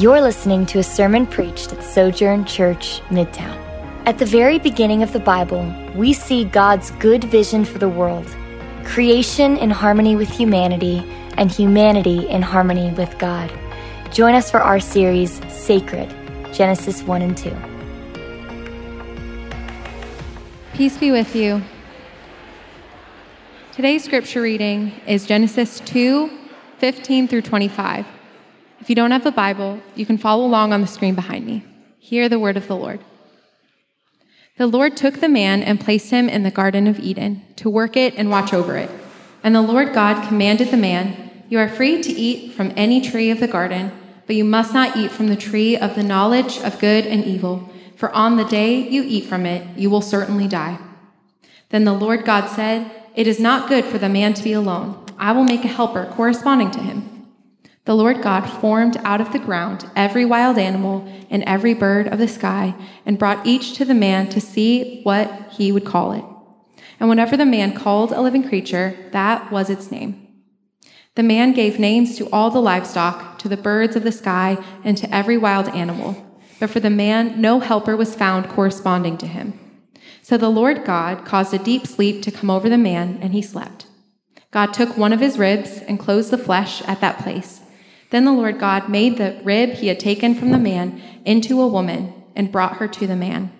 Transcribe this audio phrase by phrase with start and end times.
[0.00, 3.54] You're listening to a sermon preached at Sojourn Church, Midtown.
[4.06, 8.26] At the very beginning of the Bible, we see God's good vision for the world
[8.82, 11.04] creation in harmony with humanity,
[11.36, 13.52] and humanity in harmony with God.
[14.10, 16.08] Join us for our series, Sacred
[16.50, 17.54] Genesis 1 and 2.
[20.72, 21.60] Peace be with you.
[23.72, 26.30] Today's scripture reading is Genesis 2
[26.78, 28.06] 15 through 25.
[28.80, 31.64] If you don't have a Bible, you can follow along on the screen behind me.
[31.98, 33.00] Hear the word of the Lord.
[34.56, 37.96] The Lord took the man and placed him in the Garden of Eden to work
[37.96, 38.90] it and watch over it.
[39.42, 43.30] And the Lord God commanded the man, You are free to eat from any tree
[43.30, 43.92] of the garden,
[44.26, 47.70] but you must not eat from the tree of the knowledge of good and evil,
[47.96, 50.78] for on the day you eat from it, you will certainly die.
[51.70, 55.06] Then the Lord God said, It is not good for the man to be alone.
[55.18, 57.19] I will make a helper corresponding to him.
[57.90, 62.20] The Lord God formed out of the ground every wild animal and every bird of
[62.20, 62.72] the sky,
[63.04, 66.24] and brought each to the man to see what he would call it.
[67.00, 70.24] And whenever the man called a living creature, that was its name.
[71.16, 74.96] The man gave names to all the livestock, to the birds of the sky, and
[74.96, 76.14] to every wild animal.
[76.60, 79.58] But for the man, no helper was found corresponding to him.
[80.22, 83.42] So the Lord God caused a deep sleep to come over the man, and he
[83.42, 83.86] slept.
[84.52, 87.59] God took one of his ribs and closed the flesh at that place.
[88.10, 91.68] Then the Lord God made the rib he had taken from the man into a
[91.68, 93.52] woman and brought her to the man.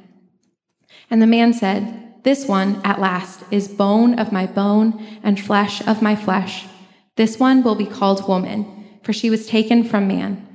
[1.11, 5.87] And the man said, This one, at last, is bone of my bone and flesh
[5.87, 6.67] of my flesh.
[7.17, 10.47] This one will be called woman, for she was taken from man.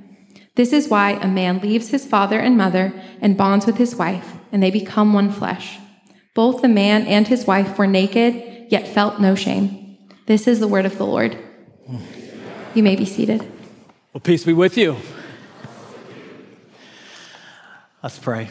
[0.54, 4.34] This is why a man leaves his father and mother and bonds with his wife,
[4.52, 5.78] and they become one flesh.
[6.34, 9.98] Both the man and his wife were naked, yet felt no shame.
[10.26, 11.38] This is the word of the Lord.
[12.74, 13.55] You may be seated.
[14.16, 14.96] Well, peace be with you.
[18.02, 18.48] Let's pray.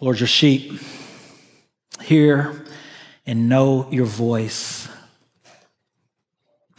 [0.00, 0.80] Lord, your sheep
[2.00, 2.64] hear
[3.26, 4.88] and know your voice,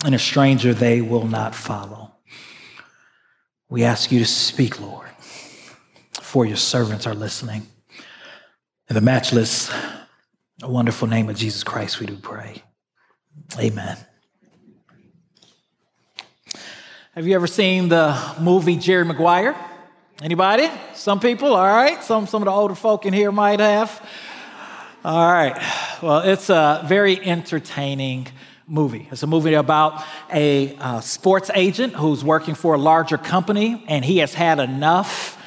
[0.06, 2.14] and a stranger they will not follow.
[3.68, 5.10] We ask you to speak, Lord,
[6.22, 7.68] for your servants are listening.
[8.90, 9.70] In the matchless,
[10.62, 12.64] wonderful name of Jesus Christ, we do pray.
[13.60, 13.98] Amen.
[17.16, 19.56] Have you ever seen the movie Jerry Maguire?
[20.24, 20.68] Anybody?
[20.96, 22.04] Some people, all right.
[22.04, 24.04] Some, some of the older folk in here might have.
[25.06, 25.56] All right.
[26.02, 28.30] Well, it's a very entertaining
[28.68, 29.08] movie.
[29.12, 30.04] It's a movie about
[30.34, 35.40] a uh, sports agent who's working for a larger company and he has had enough.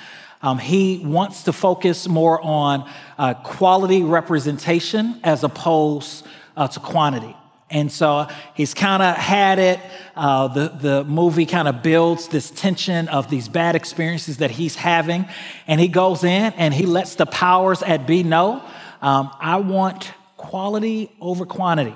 [0.43, 2.89] Um, he wants to focus more on
[3.19, 6.25] uh, quality representation as opposed
[6.57, 7.35] uh, to quantity.
[7.69, 9.81] And so he's kind of had it.
[10.15, 14.77] Uh, the, the movie kind of builds this tension of these bad experiences that he's
[14.77, 15.29] having.
[15.67, 18.63] And he goes in and he lets the powers at be know
[19.03, 21.95] um, I want quality over quantity.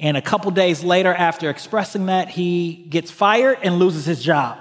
[0.00, 4.58] And a couple days later, after expressing that, he gets fired and loses his job.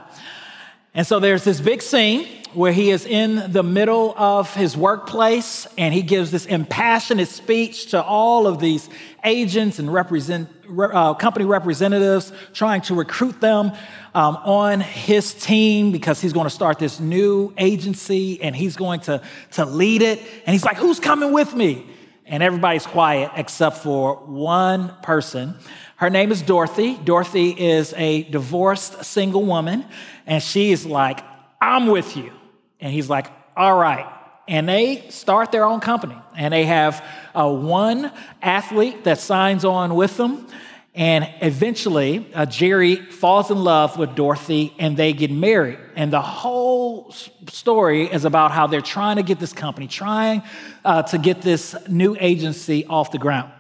[0.96, 5.66] And so there's this big scene where he is in the middle of his workplace
[5.76, 8.90] and he gives this impassioned speech to all of these
[9.24, 13.72] agents and represent, uh, company representatives, trying to recruit them
[14.14, 19.00] um, on his team because he's going to start this new agency and he's going
[19.00, 19.20] to,
[19.54, 20.20] to lead it.
[20.46, 21.88] And he's like, Who's coming with me?
[22.28, 25.56] And everybody's quiet except for one person.
[26.04, 26.96] Her name is Dorothy.
[26.98, 29.86] Dorothy is a divorced single woman,
[30.28, 31.22] and she is like,
[31.62, 32.34] I'm with you.
[32.82, 34.06] And he's like, All right.
[34.46, 37.02] And they start their own company, and they have
[37.34, 40.46] uh, one athlete that signs on with them.
[40.94, 45.80] And eventually, uh, Jerry falls in love with Dorothy and they get married.
[45.96, 47.14] And the whole
[47.50, 50.44] story is about how they're trying to get this company, trying
[50.84, 53.53] uh, to get this new agency off the ground.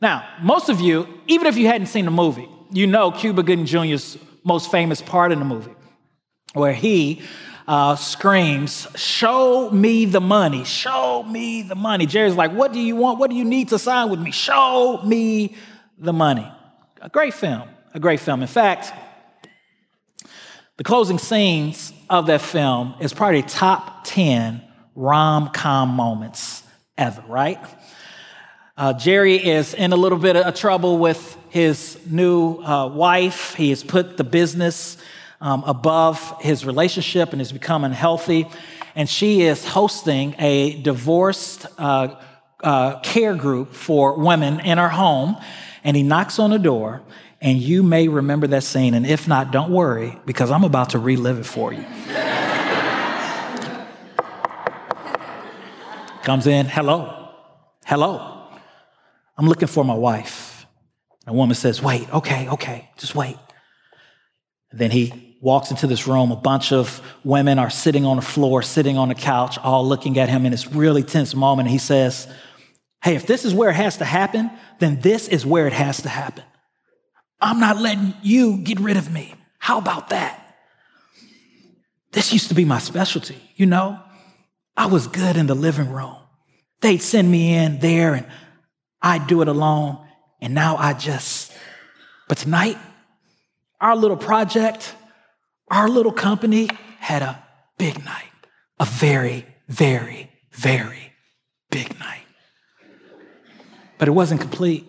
[0.00, 3.66] Now, most of you, even if you hadn't seen the movie, you know Cuba Gooding
[3.66, 5.74] Jr.'s most famous part in the movie,
[6.54, 7.22] where he
[7.68, 12.06] uh, screams, Show me the money, show me the money.
[12.06, 13.18] Jerry's like, What do you want?
[13.18, 14.30] What do you need to sign with me?
[14.30, 15.54] Show me
[15.98, 16.50] the money.
[17.02, 18.42] A great film, a great film.
[18.42, 18.92] In fact,
[20.78, 24.62] the closing scenes of that film is probably top 10
[24.94, 26.62] rom com moments
[26.96, 27.58] ever, right?
[28.80, 33.54] Uh, Jerry is in a little bit of trouble with his new uh, wife.
[33.54, 34.96] He has put the business
[35.38, 38.48] um, above his relationship and is becoming healthy.
[38.94, 42.14] And she is hosting a divorced uh,
[42.64, 45.36] uh, care group for women in her home.
[45.84, 47.02] And he knocks on the door
[47.42, 48.94] and you may remember that scene.
[48.94, 51.82] And if not, don't worry, because I'm about to relive it for you.
[56.22, 57.28] Comes in, hello,
[57.84, 58.39] hello.
[59.36, 60.66] I'm looking for my wife.
[61.26, 63.36] A woman says, wait, okay, okay, just wait.
[64.70, 66.32] And then he walks into this room.
[66.32, 70.18] A bunch of women are sitting on the floor, sitting on the couch, all looking
[70.18, 71.68] at him in this really tense moment.
[71.68, 72.28] He says,
[73.02, 76.02] Hey, if this is where it has to happen, then this is where it has
[76.02, 76.44] to happen.
[77.40, 79.34] I'm not letting you get rid of me.
[79.58, 80.36] How about that?
[82.12, 83.98] This used to be my specialty, you know?
[84.76, 86.16] I was good in the living room.
[86.80, 88.26] They'd send me in there and
[89.02, 89.98] I'd do it alone.
[90.40, 91.52] And now I just,
[92.28, 92.78] but tonight,
[93.80, 94.94] our little project,
[95.70, 96.68] our little company
[96.98, 97.42] had a
[97.78, 98.30] big night,
[98.78, 101.12] a very, very, very
[101.70, 102.24] big night.
[103.98, 104.86] But it wasn't complete.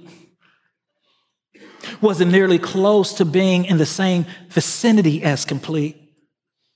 [1.99, 5.97] Wasn't nearly close to being in the same vicinity as complete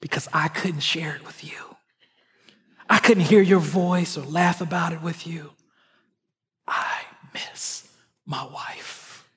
[0.02, 1.58] because I couldn't share it with you.
[2.90, 5.52] I couldn't hear your voice or laugh about it with you.
[6.68, 6.95] I
[8.26, 9.28] my wife.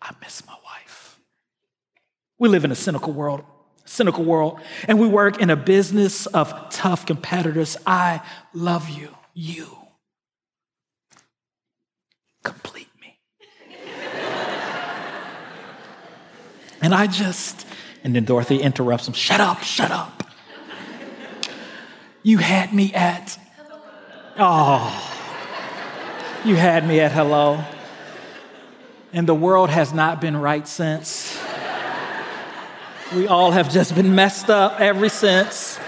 [0.00, 1.18] I miss my wife.
[2.38, 3.42] We live in a cynical world,
[3.84, 7.76] cynical world, and we work in a business of tough competitors.
[7.86, 8.20] I
[8.54, 9.14] love you.
[9.34, 9.66] You
[12.44, 13.18] complete me.
[16.80, 17.66] and I just,
[18.04, 20.22] and then Dorothy interrupts him, shut up, shut up.
[22.22, 23.38] You had me at,
[24.38, 25.07] oh,
[26.44, 27.64] you had me at hello.
[29.12, 31.38] And the world has not been right since.
[33.14, 35.78] We all have just been messed up ever since.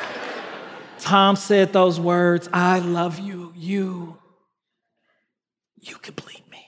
[0.98, 4.16] Tom said those words I love you, you,
[5.78, 6.64] you complete me.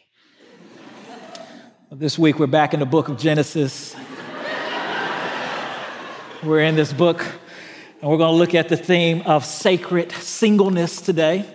[1.90, 3.96] This week we're back in the book of Genesis.
[6.42, 7.24] we're in this book
[8.00, 11.46] and we're going to look at the theme of sacred singleness today.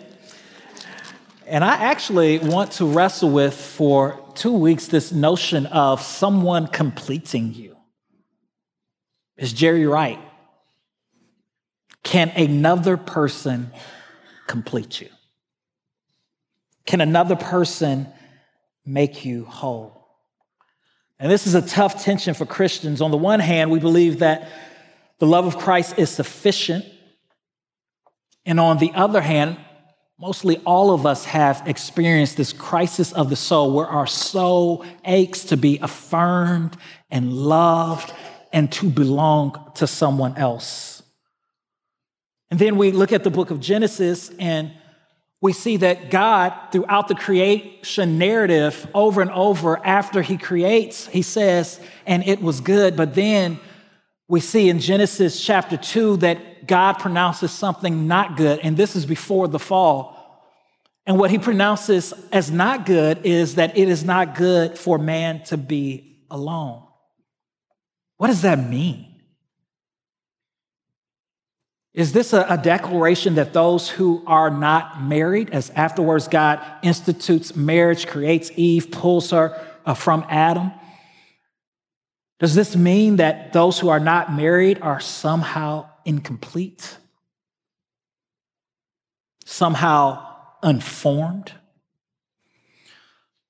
[1.47, 7.53] And I actually want to wrestle with for two weeks this notion of someone completing
[7.53, 7.77] you.
[9.37, 10.19] Is Jerry right?
[12.03, 13.71] Can another person
[14.45, 15.07] complete you?
[16.85, 18.07] Can another person
[18.85, 20.05] make you whole?
[21.17, 23.01] And this is a tough tension for Christians.
[23.01, 24.49] On the one hand, we believe that
[25.19, 26.83] the love of Christ is sufficient.
[28.45, 29.57] And on the other hand,
[30.19, 35.45] mostly all of us have experienced this crisis of the soul where our soul aches
[35.45, 36.75] to be affirmed
[37.11, 38.13] and loved
[38.51, 41.03] and to belong to someone else.
[42.49, 44.71] And then we look at the book of Genesis and
[45.39, 51.21] we see that God, throughout the creation narrative, over and over after he creates, he
[51.21, 52.95] says, and it was good.
[52.95, 53.59] But then
[54.27, 59.05] we see in Genesis chapter 2 that God pronounces something not good, and this is
[59.05, 60.15] before the fall.
[61.05, 65.43] And what he pronounces as not good is that it is not good for man
[65.45, 66.83] to be alone.
[68.17, 69.07] What does that mean?
[71.93, 78.05] Is this a, declaration that those who are not married, as afterwards God institutes marriage,
[78.05, 80.71] creates Eve, pulls her uh, from Adam?
[82.39, 86.97] Does this mean that those who are not married are somehow incomplete?
[89.45, 90.25] Somehow
[90.63, 91.51] unformed?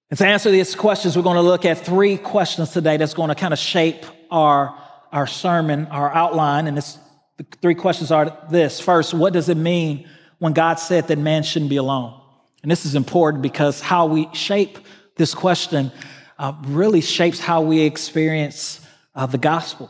[0.10, 3.30] And to answer these questions, we're going to look at three questions today that's going
[3.30, 4.78] to kind of shape our,
[5.12, 6.68] our sermon, our outline.
[6.68, 6.98] And it's,
[7.38, 10.08] the three questions are this First, what does it mean
[10.40, 12.20] when God said that man shouldn't be alone?
[12.64, 14.80] And this is important because how we shape
[15.18, 15.92] this question
[16.40, 18.82] uh, really shapes how we experience
[19.16, 19.90] uh, the gospel.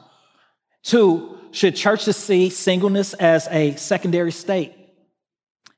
[0.83, 4.73] Two, should churches see singleness as a secondary state?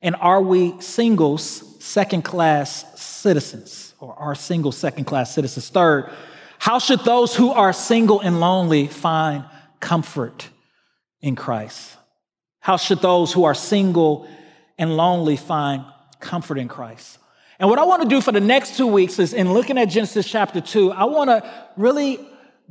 [0.02, 3.94] And are we singles second class citizens?
[4.00, 5.68] Or are single second class citizens?
[5.68, 6.10] Third,
[6.58, 9.44] how should those who are single and lonely find
[9.80, 10.48] comfort
[11.20, 11.96] in Christ?
[12.60, 14.28] How should those who are single
[14.78, 15.84] and lonely find
[16.18, 17.18] comfort in Christ?
[17.58, 19.86] And what I want to do for the next two weeks is in looking at
[19.86, 22.18] Genesis chapter 2, I want to really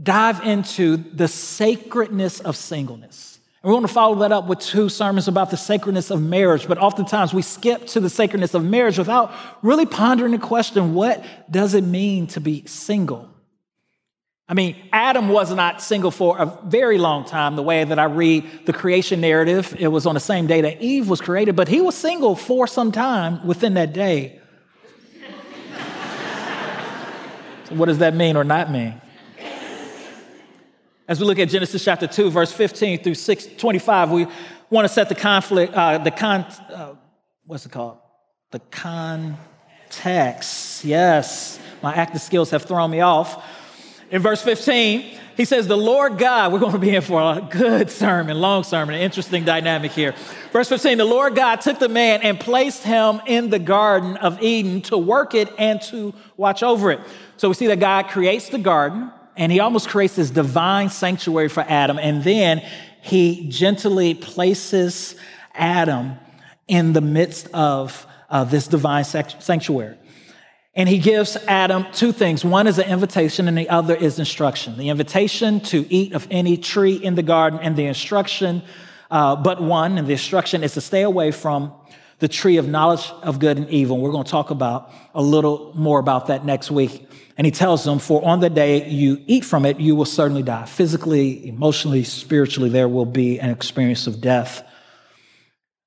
[0.02, 3.40] dive into the sacredness of singleness.
[3.62, 6.68] And we want to follow that up with two sermons about the sacredness of marriage,
[6.68, 11.26] but oftentimes we skip to the sacredness of marriage without really pondering the question what
[11.52, 13.30] does it mean to be single?
[14.48, 18.06] I mean, Adam was not single for a very long time, the way that I
[18.06, 19.76] read the creation narrative.
[19.78, 22.66] It was on the same day that Eve was created, but he was single for
[22.66, 24.40] some time within that day.
[27.66, 29.00] so what does that mean or not mean?
[31.10, 34.28] As we look at Genesis chapter 2, verse 15 through 6, 25, we
[34.70, 36.94] want to set the conflict, uh, the con, uh,
[37.48, 37.98] what's it called?
[38.52, 39.36] The context.
[40.86, 43.44] Yes, my acting skills have thrown me off.
[44.12, 47.42] In verse 15, he says, The Lord God, we're going to be in for a
[47.42, 50.14] good sermon, long sermon, interesting dynamic here.
[50.54, 54.44] Verse 15, the Lord God took the man and placed him in the Garden of
[54.44, 57.00] Eden to work it and to watch over it.
[57.38, 61.48] So we see that God creates the garden and he almost creates this divine sanctuary
[61.48, 61.98] for Adam.
[61.98, 62.62] And then
[63.02, 65.16] he gently places
[65.56, 66.18] Adam
[66.68, 69.98] in the midst of uh, this divine sanctuary.
[70.76, 72.44] And he gives Adam two things.
[72.44, 74.78] One is an invitation, and the other is instruction.
[74.78, 78.62] The invitation to eat of any tree in the garden, and the instruction,
[79.10, 81.74] uh, but one, and the instruction is to stay away from
[82.20, 83.96] the tree of knowledge of good and evil.
[83.96, 87.10] And we're going to talk about a little more about that next week.
[87.38, 90.44] And he tells them, For on the day you eat from it, you will certainly
[90.44, 90.66] die.
[90.66, 94.66] Physically, emotionally, spiritually, there will be an experience of death.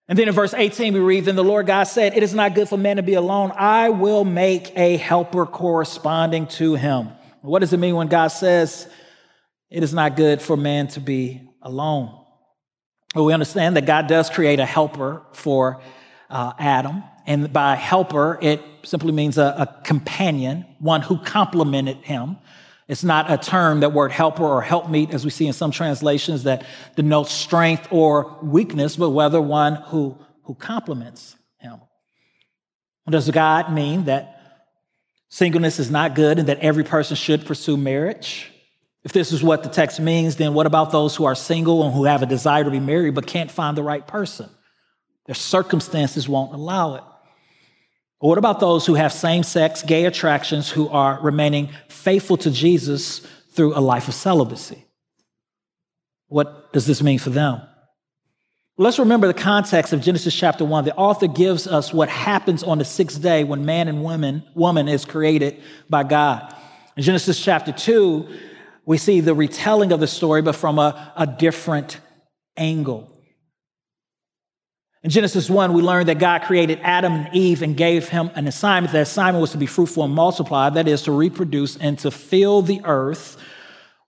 [0.09, 2.55] And then in verse 18, we read, Then the Lord God said, It is not
[2.55, 3.53] good for man to be alone.
[3.55, 7.11] I will make a helper corresponding to him.
[7.43, 8.89] What does it mean when God says
[9.71, 12.19] it is not good for man to be alone?
[13.15, 15.83] Well, we understand that God does create a helper for
[16.33, 17.05] uh, Adam.
[17.27, 22.39] And by helper, it simply means a, a companion, one who complemented him.
[22.89, 26.43] It's not a term, that word helper or helpmeet, as we see in some translations,
[26.45, 31.81] that denotes strength or weakness, but whether one who, who complements him.
[33.09, 34.69] Does God mean that
[35.29, 38.51] singleness is not good and that every person should pursue marriage?
[39.05, 41.95] If this is what the text means, then what about those who are single and
[41.95, 44.51] who have a desire to be married but can't find the right person?
[45.27, 47.05] Their circumstances won't allow it.
[48.21, 52.51] But what about those who have same sex gay attractions who are remaining faithful to
[52.51, 53.21] Jesus
[53.53, 54.85] through a life of celibacy?
[56.29, 57.61] What does this mean for them?
[58.79, 60.85] Let's remember the context of Genesis chapter 1.
[60.87, 64.89] The author gives us what happens on the sixth day when man and woman, woman
[64.89, 65.61] is created
[65.91, 66.55] by God.
[66.97, 68.27] In Genesis chapter 2,
[68.87, 72.01] we see the retelling of the story, but from a, a different
[72.57, 73.12] angle.
[75.05, 78.47] In Genesis 1, we learned that God created Adam and Eve and gave him an
[78.47, 78.93] assignment.
[78.93, 82.63] That assignment was to be fruitful and multiply, that is, to reproduce and to fill
[82.63, 83.37] the earth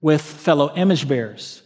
[0.01, 1.63] with fellow image bearers.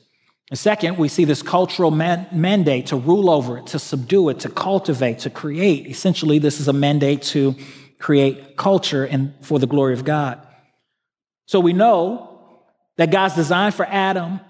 [0.51, 4.41] And second, we see this cultural man- mandate to rule over it, to subdue it,
[4.41, 5.87] to cultivate, to create.
[5.87, 7.55] Essentially, this is a mandate to
[7.99, 10.41] create culture and for the glory of God.
[11.45, 12.63] So we know
[12.97, 14.41] that God's design for Adam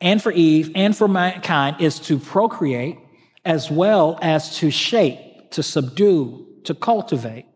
[0.00, 2.98] and for Eve and for mankind is to procreate
[3.44, 7.46] as well as to shape, to subdue, to cultivate.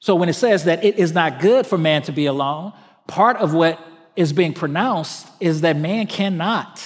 [0.00, 2.72] So when it says that it is not good for man to be alone,
[3.06, 3.78] part of what
[4.16, 6.80] is being pronounced is that man cannot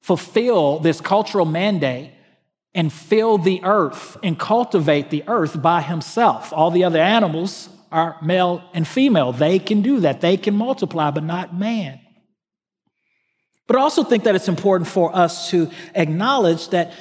[0.00, 2.12] fulfill this cultural mandate
[2.74, 6.52] and fill the earth and cultivate the earth by himself.
[6.52, 9.32] All the other animals are male and female.
[9.32, 12.00] They can do that, they can multiply, but not man.
[13.72, 16.92] But I also think that it's important for us to acknowledge that,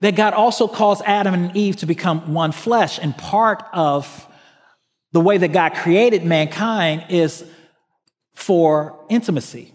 [0.00, 2.98] that God also calls Adam and Eve to become one flesh.
[2.98, 4.26] And part of
[5.12, 7.44] the way that God created mankind is
[8.34, 9.72] for intimacy,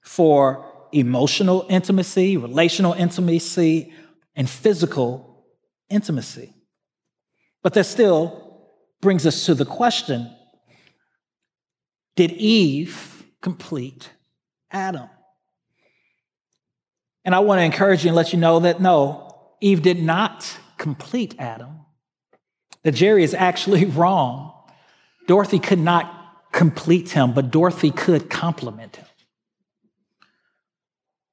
[0.00, 3.92] for emotional intimacy, relational intimacy,
[4.36, 5.44] and physical
[5.88, 6.54] intimacy.
[7.64, 8.68] But that still
[9.00, 10.30] brings us to the question
[12.14, 14.10] Did Eve complete
[14.70, 15.08] Adam.
[17.24, 20.58] And I want to encourage you and let you know that no, Eve did not
[20.78, 21.80] complete Adam.
[22.82, 24.52] That Jerry is actually wrong.
[25.26, 26.16] Dorothy could not
[26.52, 29.06] complete him, but Dorothy could complement him.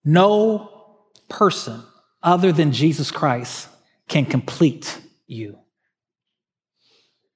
[0.03, 1.83] No person
[2.21, 3.67] other than Jesus Christ
[4.07, 5.57] can complete you.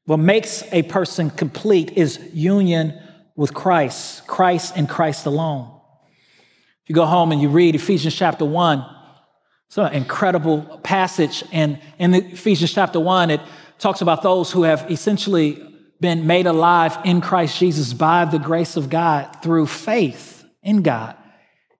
[0.05, 2.99] What makes a person complete is union
[3.35, 5.80] with Christ, Christ and Christ alone
[6.91, 8.85] you go home and you read Ephesians chapter 1,
[9.67, 11.41] it's an incredible passage.
[11.53, 13.39] And in Ephesians chapter 1, it
[13.79, 15.65] talks about those who have essentially
[16.01, 21.15] been made alive in Christ Jesus by the grace of God through faith in God.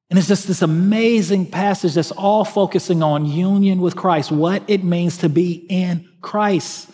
[0.10, 4.82] And it's just this amazing passage that's all focusing on union with Christ, what it
[4.82, 6.90] means to be in Christ.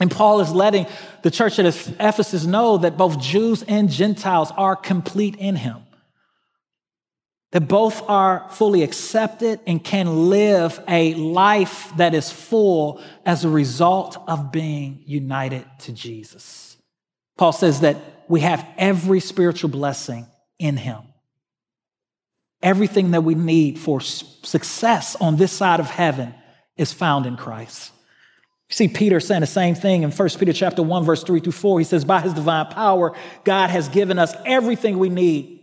[0.00, 0.86] And Paul is letting
[1.22, 5.85] the church at Ephesus know that both Jews and Gentiles are complete in him
[7.52, 13.48] that both are fully accepted and can live a life that is full as a
[13.48, 16.76] result of being united to Jesus.
[17.36, 17.96] Paul says that
[18.28, 20.26] we have every spiritual blessing
[20.58, 21.02] in him.
[22.62, 26.34] Everything that we need for success on this side of heaven
[26.76, 27.92] is found in Christ.
[28.68, 31.52] You see Peter saying the same thing in 1 Peter chapter 1 verse 3 through
[31.52, 31.78] 4.
[31.78, 35.55] He says by his divine power God has given us everything we need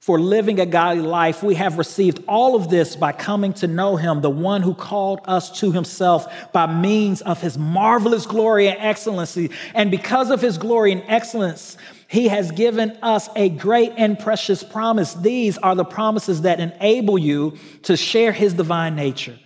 [0.00, 1.42] for living a godly life.
[1.42, 5.20] We have received all of this by coming to know him, the one who called
[5.24, 9.50] us to himself by means of his marvelous glory and excellency.
[9.74, 11.76] And because of his glory and excellence,
[12.08, 15.12] he has given us a great and precious promise.
[15.14, 19.38] These are the promises that enable you to share his divine nature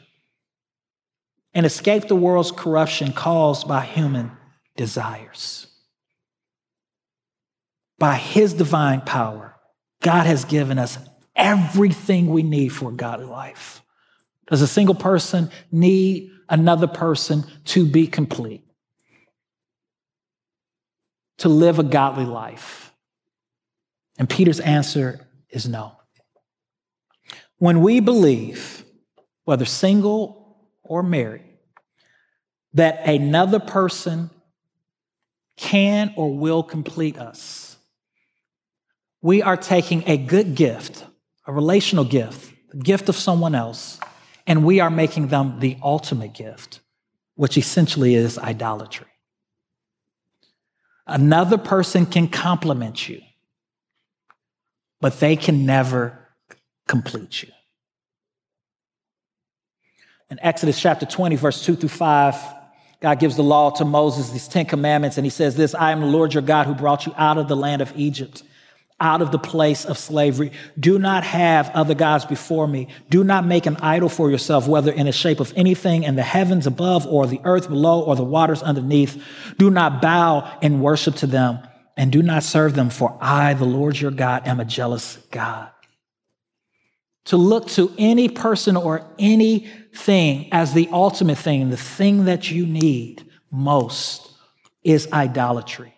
[1.53, 4.31] and escape the world's corruption caused by human
[4.77, 5.67] desires.
[7.99, 9.54] By his divine power,
[10.05, 10.99] God has given us
[11.35, 13.81] everything we need for a godly life.
[14.49, 18.63] Does a single person need another person to be complete?
[21.39, 22.93] To live a godly life?
[24.19, 25.97] And Peter's answer is no.
[27.57, 28.85] When we believe,
[29.45, 31.57] whether single or married,
[32.75, 34.29] that another person
[35.57, 37.64] can or will complete us,
[39.25, 41.03] we are taking a good gift,
[41.47, 43.99] a relational gift, the gift of someone else,
[44.47, 46.81] and we are making them the ultimate gift,
[47.35, 49.07] which essentially is idolatry.
[51.07, 53.23] Another person can compliment you,
[55.01, 56.29] but they can never
[56.87, 57.49] complete you.
[60.29, 62.37] In Exodus chapter 20, verse 2 through 5,
[63.01, 66.01] God gives the law to Moses, these Ten Commandments, and he says this I am
[66.01, 68.43] the Lord your God who brought you out of the land of Egypt
[69.01, 70.53] out of the place of slavery.
[70.79, 72.89] Do not have other gods before me.
[73.11, 76.23] Do not make an idol for yourself, whether in the shape of anything in the
[76.23, 79.23] heavens above or the earth below or the waters underneath.
[79.59, 81.59] Do not bow and worship to them
[81.97, 85.71] and do not serve them, for I, the Lord your God, am a jealous God.
[87.27, 92.67] To look to any person or anything as the ultimate thing, the thing that you
[92.67, 94.31] need most,
[94.83, 95.94] is idolatry.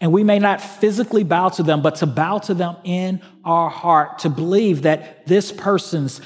[0.00, 3.68] And we may not physically bow to them, but to bow to them in our
[3.68, 6.20] heart, to believe that this person's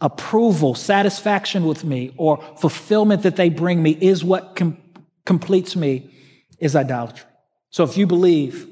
[0.00, 4.78] approval, satisfaction with me, or fulfillment that they bring me is what com-
[5.26, 6.10] completes me
[6.58, 7.26] is idolatry.
[7.70, 8.66] So if you believe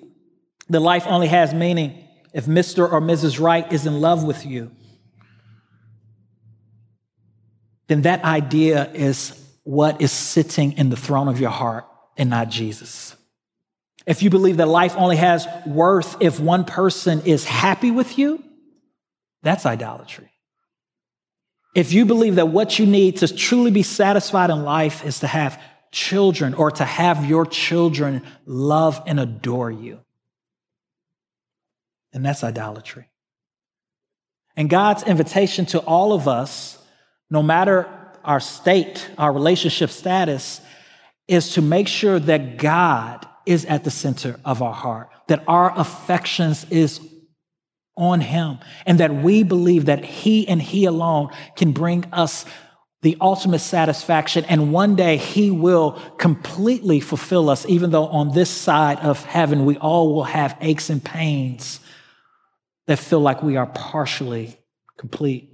[0.71, 2.91] that life only has meaning if Mr.
[2.91, 3.41] or Mrs.
[3.41, 4.71] Right is in love with you,
[7.89, 12.49] then that idea is what is sitting in the throne of your heart and not
[12.49, 13.17] Jesus.
[14.07, 18.43] If you believe that life only has worth if one person is happy with you,
[19.43, 20.31] that's idolatry.
[21.75, 25.27] If you believe that what you need to truly be satisfied in life is to
[25.27, 30.01] have children or to have your children love and adore you,
[32.13, 33.09] then that's idolatry.
[34.57, 36.79] And God's invitation to all of us,
[37.29, 37.89] no matter
[38.25, 40.61] our state, our relationship status,
[41.29, 45.73] is to make sure that God is at the center of our heart, that our
[45.79, 47.01] affections is
[47.97, 52.45] on Him, and that we believe that He and He alone can bring us
[53.03, 54.45] the ultimate satisfaction.
[54.47, 59.65] And one day He will completely fulfill us, even though on this side of heaven
[59.65, 61.81] we all will have aches and pains
[62.87, 64.59] that feel like we are partially
[64.99, 65.53] complete.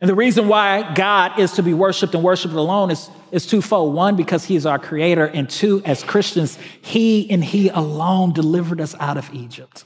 [0.00, 3.94] And the reason why God is to be worshiped and worshiped alone is, is twofold.
[3.94, 8.80] One, because He is our creator, and two, as Christians, He and He alone delivered
[8.80, 9.84] us out of Egypt.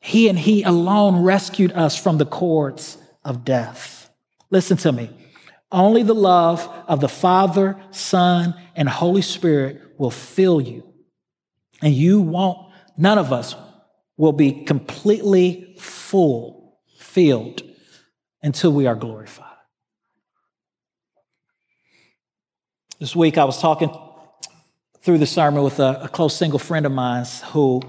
[0.00, 4.10] He and He alone rescued us from the cords of death.
[4.50, 5.10] Listen to me.
[5.70, 10.82] Only the love of the Father, Son, and Holy Spirit will fill you.
[11.80, 13.54] And you won't, none of us
[14.16, 17.62] will be completely full, filled
[18.42, 19.49] until we are glorified.
[23.00, 23.90] This week I was talking
[25.00, 27.80] through the sermon with a, a close single friend of mine who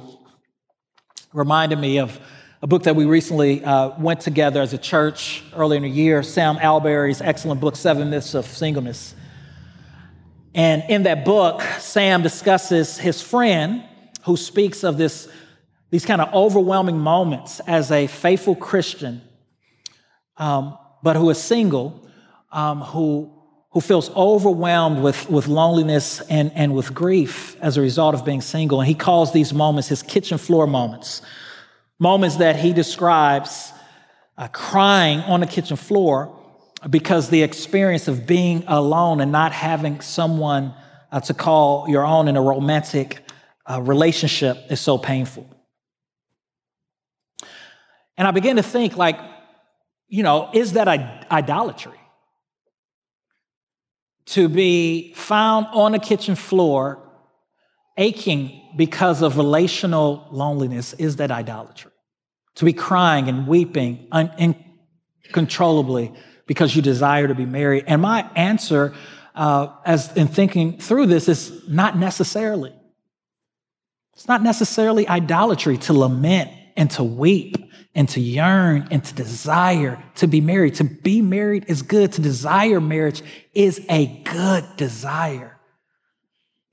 [1.34, 2.17] reminded me of
[2.62, 6.24] a book that we recently uh, went together as a church earlier in the year,
[6.24, 9.13] Sam Allberry's excellent book, Seven Myths of Singleness.
[10.56, 13.84] And in that book, Sam discusses his friend
[14.24, 15.28] who speaks of this,
[15.89, 19.19] these kind of overwhelming moments as a faithful Christian
[20.38, 22.08] um, but who is single,
[22.54, 23.40] um, who,
[23.71, 28.41] who feels overwhelmed with, with loneliness and, and with grief as a result of being
[28.41, 28.81] single.
[28.81, 31.21] And he calls these moments his kitchen floor moments,
[31.97, 33.71] moments that he describes
[34.38, 36.38] uh, crying on the kitchen floor
[36.89, 40.73] because the experience of being alone and not having someone
[41.12, 43.19] uh, to call your own in a romantic
[43.65, 45.47] uh, relationship is so painful.
[48.17, 49.17] And I began to think, like,
[50.07, 50.88] you know, is that
[51.31, 52.01] idolatry?
[54.27, 56.99] To be found on a kitchen floor
[57.97, 61.91] aching because of relational loneliness, is that idolatry?
[62.55, 66.13] To be crying and weeping uncontrollably
[66.45, 67.86] because you desire to be married?
[67.88, 68.93] And my answer,
[69.36, 72.73] uh, as in thinking through this, is not necessarily.
[74.13, 80.01] It's not necessarily idolatry to lament and to weep and to yearn and to desire
[80.15, 80.75] to be married.
[80.75, 82.13] To be married is good.
[82.13, 83.21] To desire marriage
[83.54, 85.60] is a good desire.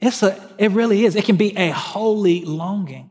[0.00, 1.16] It's a, it really is.
[1.16, 3.11] It can be a holy longing.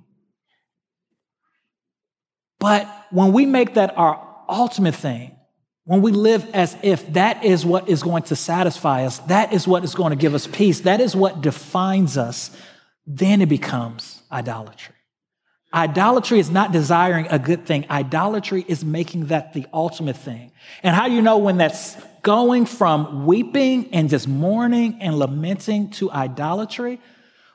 [2.59, 5.35] But when we make that our ultimate thing,
[5.83, 9.67] when we live as if that is what is going to satisfy us, that is
[9.67, 12.51] what is going to give us peace, that is what defines us,
[13.05, 14.95] then it becomes idolatry.
[15.77, 17.85] Idolatry is not desiring a good thing.
[17.87, 20.51] Idolatry is making that the ultimate thing.
[20.81, 25.91] And how do you know when that's going from weeping and just mourning and lamenting
[25.91, 26.99] to idolatry?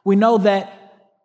[0.05, 0.73] We know that,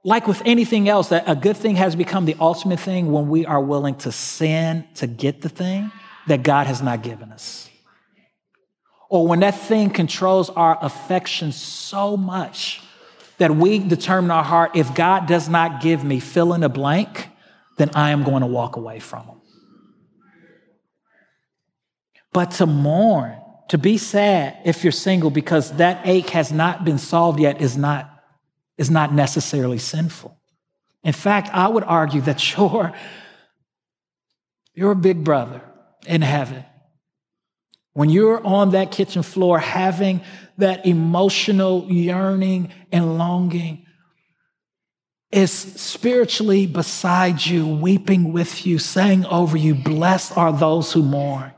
[0.03, 3.45] like with anything else, that a good thing has become the ultimate thing when we
[3.45, 5.91] are willing to sin to get the thing
[6.25, 7.69] that God has not given us.
[9.07, 12.81] Or when that thing controls our affection so much
[13.37, 17.29] that we determine our heart if God does not give me fill in a blank,
[17.77, 19.41] then I am going to walk away from Him.
[22.33, 23.37] But to mourn,
[23.69, 27.77] to be sad if you're single because that ache has not been solved yet is
[27.77, 28.09] not,
[28.77, 30.37] is not necessarily sinful.
[31.03, 32.93] In fact, I would argue that you're,
[34.73, 35.61] you're big brother
[36.05, 36.63] in heaven.
[37.93, 40.21] When you're on that kitchen floor having
[40.57, 43.85] that emotional yearning and longing
[45.31, 51.51] is spiritually beside you, weeping with you, saying over you, Blessed are those who mourn,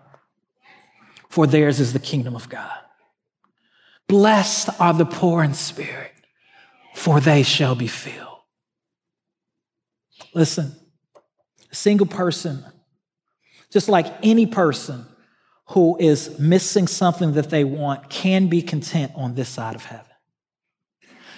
[1.30, 2.78] for theirs is the kingdom of God.
[4.08, 6.12] Blessed are the poor in spirit,
[6.96, 8.28] for they shall be filled.
[10.34, 10.76] Listen,
[11.72, 12.66] a single person,
[13.72, 15.06] just like any person,
[15.70, 20.06] who is missing something that they want can be content on this side of heaven.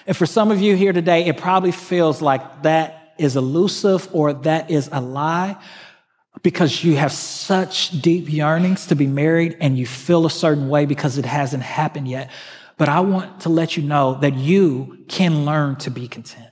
[0.07, 4.33] And for some of you here today, it probably feels like that is elusive or
[4.33, 5.57] that is a lie
[6.43, 10.85] because you have such deep yearnings to be married and you feel a certain way
[10.85, 12.31] because it hasn't happened yet.
[12.77, 16.49] But I want to let you know that you can learn to be content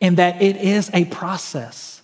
[0.00, 1.97] and that it is a process.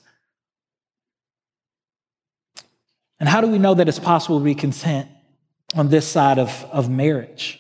[3.25, 5.09] And how do we know that it's possible to be content
[5.75, 7.59] on this side of, of marriage?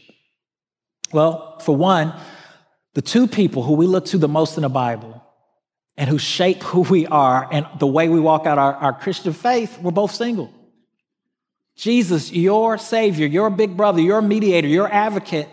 [1.10, 2.12] Well, for one,
[2.92, 5.24] the two people who we look to the most in the Bible
[5.96, 9.32] and who shape who we are and the way we walk out our, our Christian
[9.32, 10.52] faith, we're both single.
[11.76, 15.48] Jesus, your Savior, your big brother, your mediator, your advocate,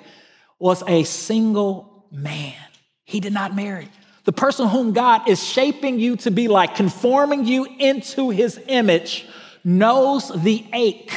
[0.60, 2.58] was a single man.
[3.06, 3.88] He did not marry.
[4.26, 9.26] The person whom God is shaping you to be like, conforming you into his image,
[9.64, 11.14] knows the ache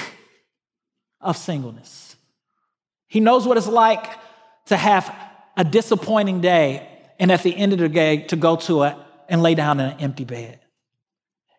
[1.21, 2.17] of singleness.
[3.07, 4.05] He knows what it's like
[4.67, 5.15] to have
[5.57, 8.97] a disappointing day and at the end of the day to go to it
[9.29, 10.61] and lay down in an empty bed.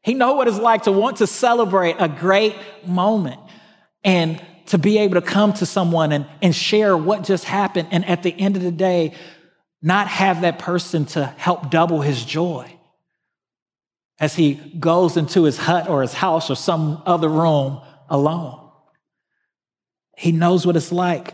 [0.04, 3.40] He knows what it's like to want to celebrate a great moment
[4.04, 8.06] and to be able to come to someone and, and share what just happened and
[8.06, 9.14] at the end of the day
[9.82, 12.75] not have that person to help double his joy
[14.20, 18.62] as he goes into his hut or his house or some other room alone.
[20.18, 21.34] He knows what it's like.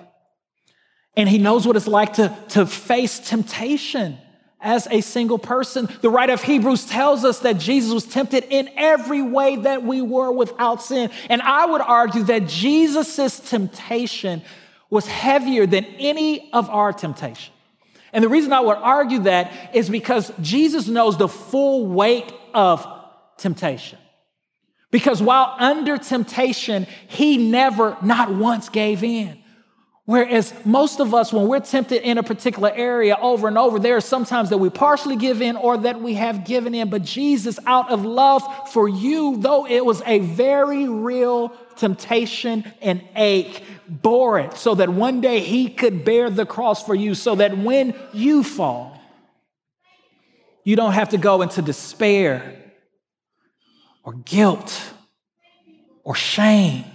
[1.15, 4.17] And he knows what it's like to, to face temptation
[4.61, 5.89] as a single person.
[6.01, 10.01] The writer of Hebrews tells us that Jesus was tempted in every way that we
[10.01, 11.09] were without sin.
[11.29, 14.41] And I would argue that Jesus' temptation
[14.89, 17.53] was heavier than any of our temptation.
[18.13, 22.85] And the reason I would argue that is because Jesus knows the full weight of
[23.37, 23.99] temptation.
[24.91, 29.41] Because while under temptation, he never, not once gave in.
[30.05, 33.95] Whereas most of us, when we're tempted in a particular area over and over, there
[33.95, 36.89] are sometimes that we partially give in or that we have given in.
[36.89, 43.01] But Jesus, out of love for you, though it was a very real temptation and
[43.15, 47.35] ache, bore it so that one day he could bear the cross for you, so
[47.35, 49.00] that when you fall,
[50.63, 52.57] you don't have to go into despair
[54.03, 54.93] or guilt
[56.03, 56.85] or shame,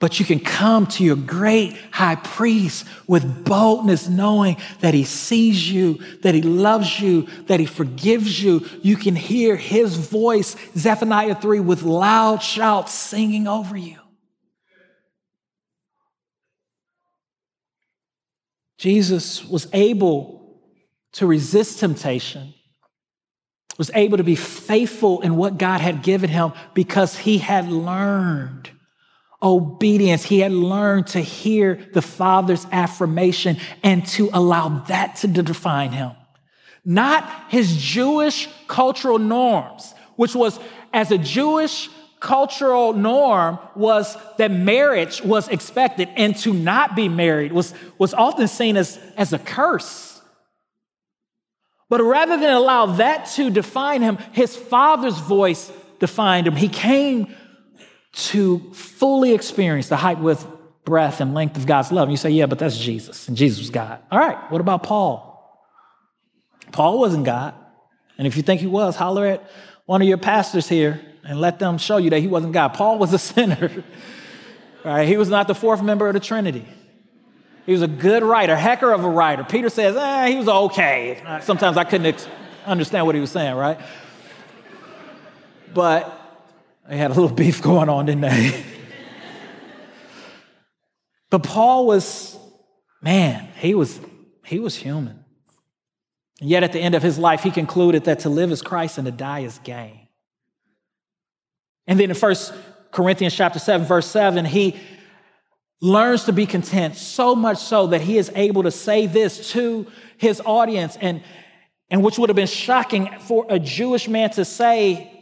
[0.00, 5.70] But you can come to your great high priest with boldness, knowing that he sees
[5.70, 8.64] you, that he loves you, that he forgives you.
[8.80, 13.98] You can hear his voice, Zephaniah 3, with loud shouts singing over you.
[18.78, 20.62] Jesus was able
[21.14, 22.54] to resist temptation,
[23.78, 28.70] was able to be faithful in what God had given him because he had learned
[29.42, 30.24] obedience.
[30.24, 36.10] He had learned to hear the Father's affirmation and to allow that to define him.
[36.84, 40.58] Not his Jewish cultural norms, which was
[40.92, 41.88] as a Jewish
[42.20, 48.48] cultural norm was that marriage was expected and to not be married was, was often
[48.48, 50.07] seen as, as a curse.
[51.88, 56.54] But rather than allow that to define him, his father's voice defined him.
[56.54, 57.34] He came
[58.12, 60.46] to fully experience the height, width,
[60.84, 62.04] breadth, and length of God's love.
[62.04, 64.00] And you say, yeah, but that's Jesus, and Jesus was God.
[64.10, 65.28] All right, what about Paul?
[66.72, 67.54] Paul wasn't God.
[68.18, 69.50] And if you think he was, holler at
[69.86, 72.68] one of your pastors here and let them show you that he wasn't God.
[72.74, 73.84] Paul was a sinner.
[74.84, 75.06] right?
[75.06, 76.66] He was not the fourth member of the Trinity.
[77.68, 79.44] He was a good writer, hecker of a writer.
[79.44, 81.22] Peter says, eh, he was okay.
[81.42, 82.26] Sometimes I couldn't ex-
[82.64, 83.78] understand what he was saying, right?
[85.74, 86.18] But
[86.88, 88.64] they had a little beef going on, didn't they?
[91.28, 92.38] but Paul was,
[93.02, 94.00] man, he was,
[94.46, 95.22] he was human.
[96.40, 98.96] And yet at the end of his life, he concluded that to live is Christ
[98.96, 100.08] and to die is gain.
[101.86, 102.36] And then in 1
[102.92, 104.80] Corinthians chapter 7, verse 7, he
[105.80, 109.86] learns to be content so much so that he is able to say this to
[110.16, 111.22] his audience, and,
[111.90, 115.18] and which would have been shocking for a Jewish man to say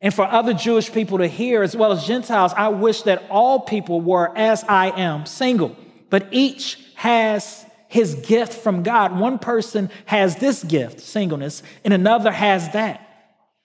[0.00, 3.60] and for other Jewish people to hear, as well as Gentiles, I wish that all
[3.60, 5.76] people were as I am, single,
[6.08, 9.18] but each has his gift from God.
[9.18, 13.06] One person has this gift, singleness, and another has that,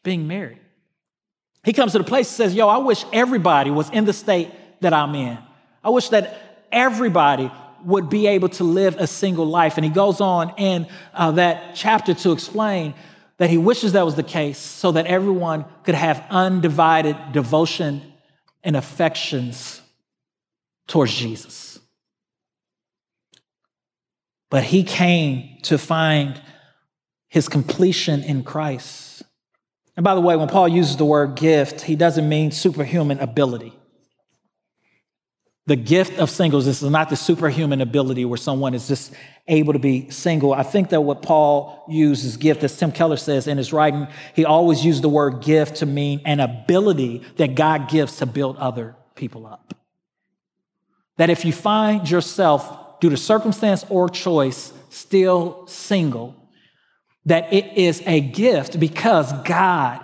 [0.04, 0.60] being married.
[1.64, 4.52] He comes to the place and says, Yo, I wish everybody was in the state
[4.82, 5.38] that I'm in.
[5.86, 7.52] I wish that everybody
[7.84, 9.78] would be able to live a single life.
[9.78, 12.96] And he goes on in uh, that chapter to explain
[13.38, 18.02] that he wishes that was the case so that everyone could have undivided devotion
[18.64, 19.82] and affections
[20.88, 21.80] towards Jesus.
[24.50, 26.42] But he came to find
[27.28, 29.22] his completion in Christ.
[29.96, 33.74] And by the way, when Paul uses the word gift, he doesn't mean superhuman ability.
[35.68, 39.14] The gift of singles This is not the superhuman ability where someone is just
[39.48, 40.54] able to be single.
[40.54, 44.46] I think that what Paul uses gift, as Tim Keller says in his writing, he
[44.46, 48.96] always used the word gift to mean an ability that God gives to build other
[49.16, 49.74] people up.
[51.18, 56.36] That if you find yourself, due to circumstance or choice, still single,
[57.26, 60.02] that it is a gift because God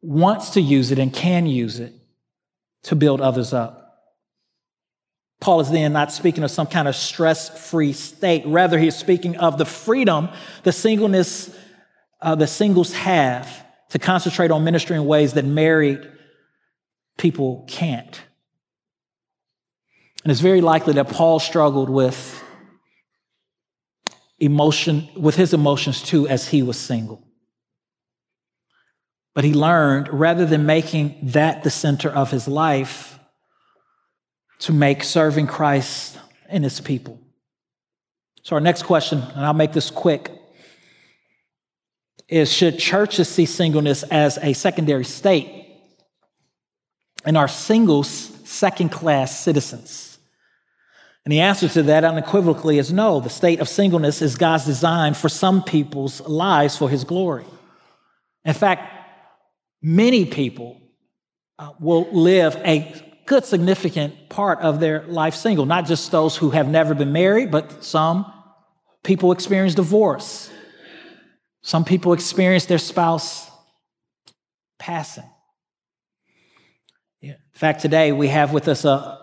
[0.00, 1.92] wants to use it and can use it
[2.84, 3.85] to build others up.
[5.40, 8.44] Paul is then not speaking of some kind of stress free state.
[8.46, 10.28] Rather, he's speaking of the freedom
[10.62, 11.54] the singleness,
[12.20, 16.10] uh, the singles have to concentrate on ministry in ways that married
[17.18, 18.20] people can't.
[20.24, 22.42] And it's very likely that Paul struggled with
[24.40, 27.22] emotion, with his emotions too, as he was single.
[29.34, 33.15] But he learned rather than making that the center of his life,
[34.60, 37.20] to make serving Christ and his people.
[38.42, 40.30] So, our next question, and I'll make this quick,
[42.28, 45.64] is Should churches see singleness as a secondary state?
[47.24, 48.08] And are singles
[48.44, 50.18] second class citizens?
[51.24, 53.18] And the answer to that unequivocally is no.
[53.18, 57.44] The state of singleness is God's design for some people's lives for his glory.
[58.44, 58.92] In fact,
[59.82, 60.80] many people
[61.58, 66.50] uh, will live a good significant part of their life single, not just those who
[66.50, 68.32] have never been married, but some
[69.02, 70.50] people experience divorce.
[71.62, 73.50] Some people experience their spouse
[74.78, 75.28] passing.
[77.20, 79.18] In fact, today we have with us a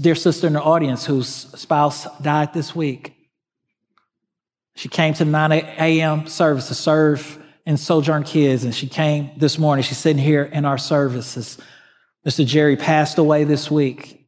[0.00, 3.16] dear sister in the audience whose spouse died this week.
[4.76, 6.26] She came to 9 a.m.
[6.26, 9.82] service to serve in Sojourn Kids, and she came this morning.
[9.82, 11.58] She's sitting here in our services
[12.26, 12.44] Mr.
[12.44, 14.26] Jerry passed away this week.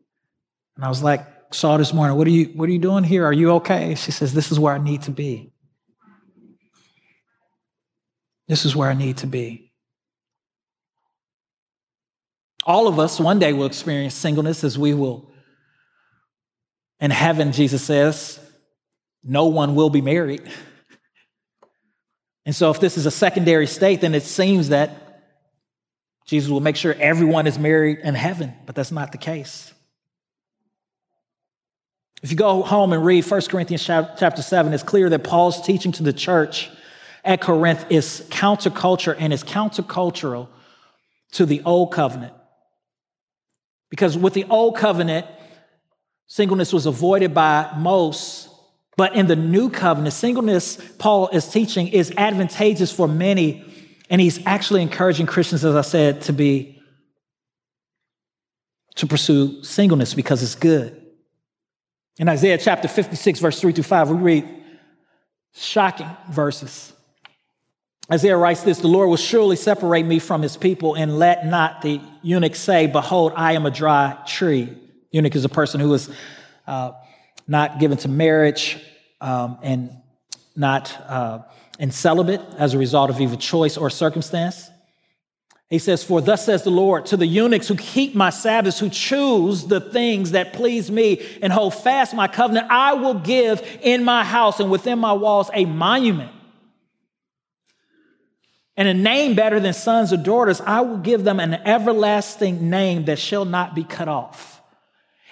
[0.76, 3.24] And I was like, saw this morning, what are you what are you doing here?
[3.24, 3.94] Are you okay?
[3.94, 5.52] She says, This is where I need to be.
[8.48, 9.72] This is where I need to be.
[12.64, 15.32] All of us one day will experience singleness as we will.
[17.00, 18.38] In heaven, Jesus says,
[19.24, 20.42] no one will be married.
[22.44, 25.01] And so, if this is a secondary state, then it seems that
[26.26, 29.72] Jesus will make sure everyone is married in heaven, but that's not the case.
[32.22, 35.90] If you go home and read 1 Corinthians chapter 7, it's clear that Paul's teaching
[35.92, 36.70] to the church
[37.24, 40.48] at Corinth is counterculture and is countercultural
[41.32, 42.32] to the old covenant.
[43.90, 45.26] Because with the old covenant,
[46.28, 48.48] singleness was avoided by most,
[48.96, 53.64] but in the new covenant, singleness, Paul is teaching, is advantageous for many,
[54.12, 56.78] and he's actually encouraging Christians, as I said, to be
[58.96, 61.00] to pursue singleness because it's good.
[62.18, 64.48] In Isaiah chapter 56, verse 3 through 5, we read
[65.54, 66.92] shocking verses.
[68.12, 71.80] Isaiah writes this The Lord will surely separate me from his people, and let not
[71.80, 74.76] the eunuch say, Behold, I am a dry tree.
[75.10, 76.10] Eunuch is a person who is
[76.66, 76.92] uh,
[77.48, 78.76] not given to marriage
[79.22, 79.90] um, and
[80.54, 81.38] not uh,
[81.78, 84.70] in celibate as a result of either choice or circumstance.
[85.70, 88.90] He says, For thus says the Lord to the eunuchs who keep my Sabbaths, who
[88.90, 94.04] choose the things that please me and hold fast my covenant, I will give in
[94.04, 96.30] my house and within my walls a monument
[98.76, 100.60] and a name better than sons or daughters.
[100.60, 104.60] I will give them an everlasting name that shall not be cut off.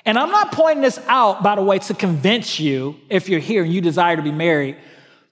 [0.07, 3.63] And I'm not pointing this out, by the way, to convince you, if you're here
[3.63, 4.79] and you desire to be married,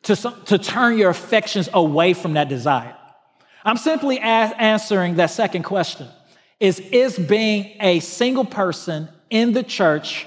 [0.04, 2.94] to, to turn your affections away from that desire.
[3.64, 6.08] I'm simply answering that second question
[6.60, 10.26] is is being a single person in the church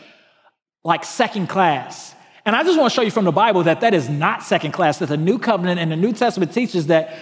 [0.84, 2.16] like second class?
[2.46, 4.72] And I just want to show you from the Bible that that is not second
[4.72, 7.16] class, that the New Covenant and the New Testament teaches that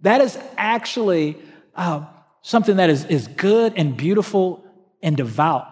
[0.00, 1.36] that is actually
[1.74, 2.04] uh,
[2.42, 4.64] something that is, is good and beautiful
[5.02, 5.66] and devout.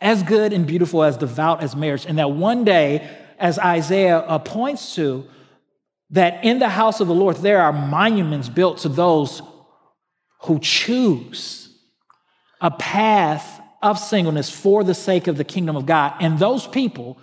[0.00, 2.06] As good and beautiful as devout as marriage.
[2.06, 5.26] And that one day, as Isaiah points to,
[6.10, 9.42] that in the house of the Lord there are monuments built to those
[10.42, 11.68] who choose
[12.60, 16.14] a path of singleness for the sake of the kingdom of God.
[16.20, 17.18] And those people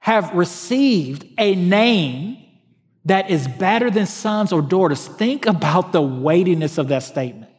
[0.00, 2.36] have received a name
[3.06, 5.06] that is better than sons or daughters.
[5.06, 7.50] Think about the weightiness of that statement.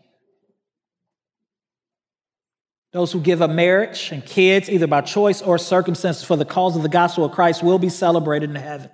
[2.94, 6.76] Those who give up marriage and kids, either by choice or circumstances, for the cause
[6.78, 8.90] of the gospel of Christ, will be celebrated in heaven.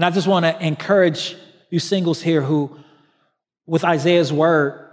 [0.00, 1.36] And I just want to encourage
[1.68, 2.74] you singles here who,
[3.66, 4.88] with Isaiah's word,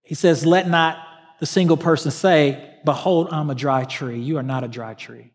[0.00, 0.96] he says, Let not
[1.38, 4.18] the single person say, Behold, I'm a dry tree.
[4.18, 5.34] You are not a dry tree.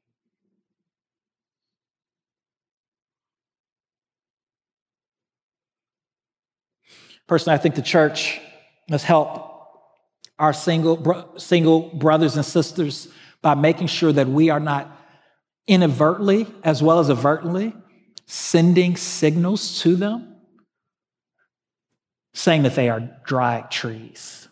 [7.28, 8.42] Personally, I think the church
[8.90, 9.70] must help
[10.40, 13.10] our single, bro- single brothers and sisters
[13.44, 14.90] by making sure that we are not
[15.68, 17.76] inadvertently as well as overtly
[18.26, 20.34] sending signals to them
[22.34, 24.48] saying that they are dry trees.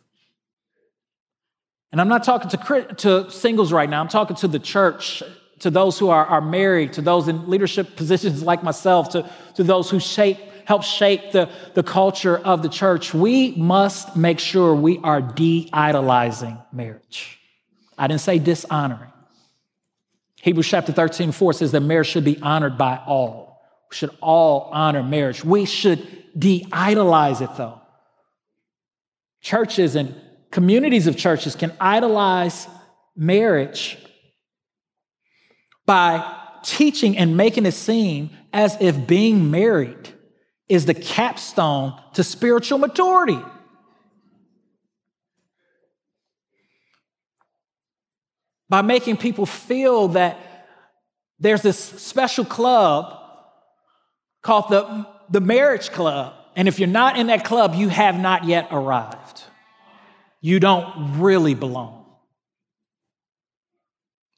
[1.92, 5.24] And I'm not talking to, to singles right now, I'm talking to the church,
[5.60, 9.64] to those who are, are married, to those in leadership positions like myself, to, to
[9.64, 13.14] those who shape, help shape the, the culture of the church.
[13.14, 17.40] We must make sure we are de idolizing marriage.
[17.98, 19.12] I didn't say dishonoring.
[20.42, 23.51] Hebrews chapter 13, 4 says that marriage should be honored by all.
[23.92, 25.44] We should all honor marriage.
[25.44, 27.82] We should de idolize it, though.
[29.42, 30.16] Churches and
[30.50, 32.68] communities of churches can idolize
[33.18, 33.98] marriage
[35.86, 40.10] by teaching and making it seem as if being married
[40.70, 43.40] is the capstone to spiritual maturity.
[48.70, 50.40] By making people feel that
[51.40, 53.18] there's this special club
[54.42, 56.34] called the, the Marriage Club.
[56.56, 59.44] And if you're not in that club, you have not yet arrived.
[60.42, 62.02] You don't really belong.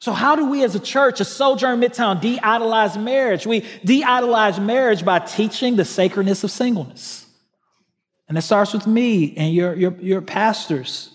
[0.02, 3.48] So, how do we as a church, a Sojourn Midtown, de idolize marriage?
[3.48, 7.26] We de idolize marriage by teaching the sacredness of singleness.
[8.28, 11.10] And it starts with me and your, your, your pastors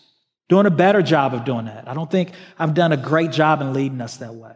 [0.48, 1.86] doing a better job of doing that.
[1.86, 4.52] I don't think I've done a great job in leading us that way.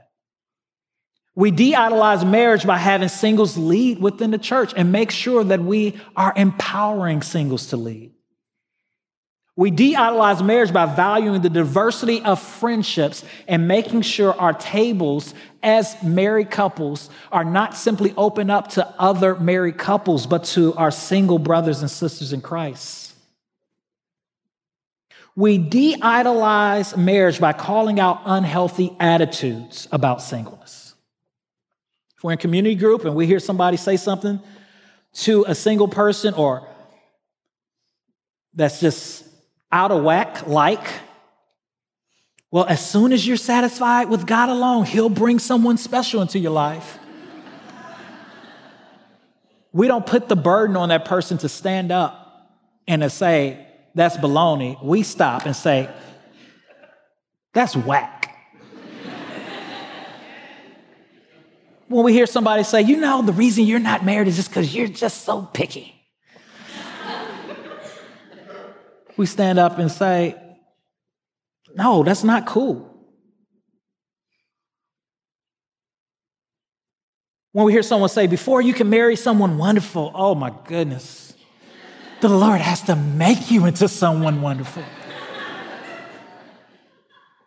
[1.34, 5.60] We de idolize marriage by having singles lead within the church and make sure that
[5.60, 8.12] we are empowering singles to lead.
[9.54, 15.34] We de idolize marriage by valuing the diversity of friendships and making sure our tables
[15.62, 20.90] as married couples are not simply open up to other married couples, but to our
[20.90, 23.14] single brothers and sisters in Christ.
[25.34, 30.91] We de idolize marriage by calling out unhealthy attitudes about singleness.
[32.22, 34.38] If we're in community group and we hear somebody say something
[35.14, 36.68] to a single person or
[38.54, 39.24] that's just
[39.72, 40.86] out of whack, like,
[42.52, 46.52] well, as soon as you're satisfied with God alone, He'll bring someone special into your
[46.52, 47.00] life.
[49.72, 52.52] we don't put the burden on that person to stand up
[52.86, 53.66] and to say,
[53.96, 54.80] that's baloney.
[54.80, 55.90] We stop and say,
[57.52, 58.21] that's whack.
[61.92, 64.74] When we hear somebody say, you know, the reason you're not married is just because
[64.74, 65.94] you're just so picky.
[69.18, 70.34] we stand up and say,
[71.74, 72.88] no, that's not cool.
[77.52, 81.34] When we hear someone say, before you can marry someone wonderful, oh my goodness,
[82.22, 84.82] the Lord has to make you into someone wonderful.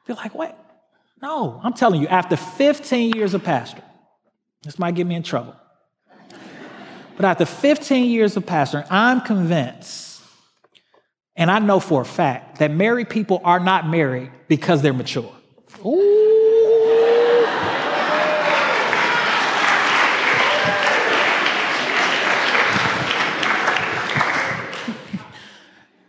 [0.08, 0.56] You're like, what?
[1.20, 3.82] No, I'm telling you, after 15 years of pastor,
[4.66, 5.56] this might get me in trouble.
[7.16, 10.22] But after 15 years of pastoring, I'm convinced,
[11.36, 15.32] and I know for a fact, that married people are not married because they're mature.
[15.86, 16.24] Ooh.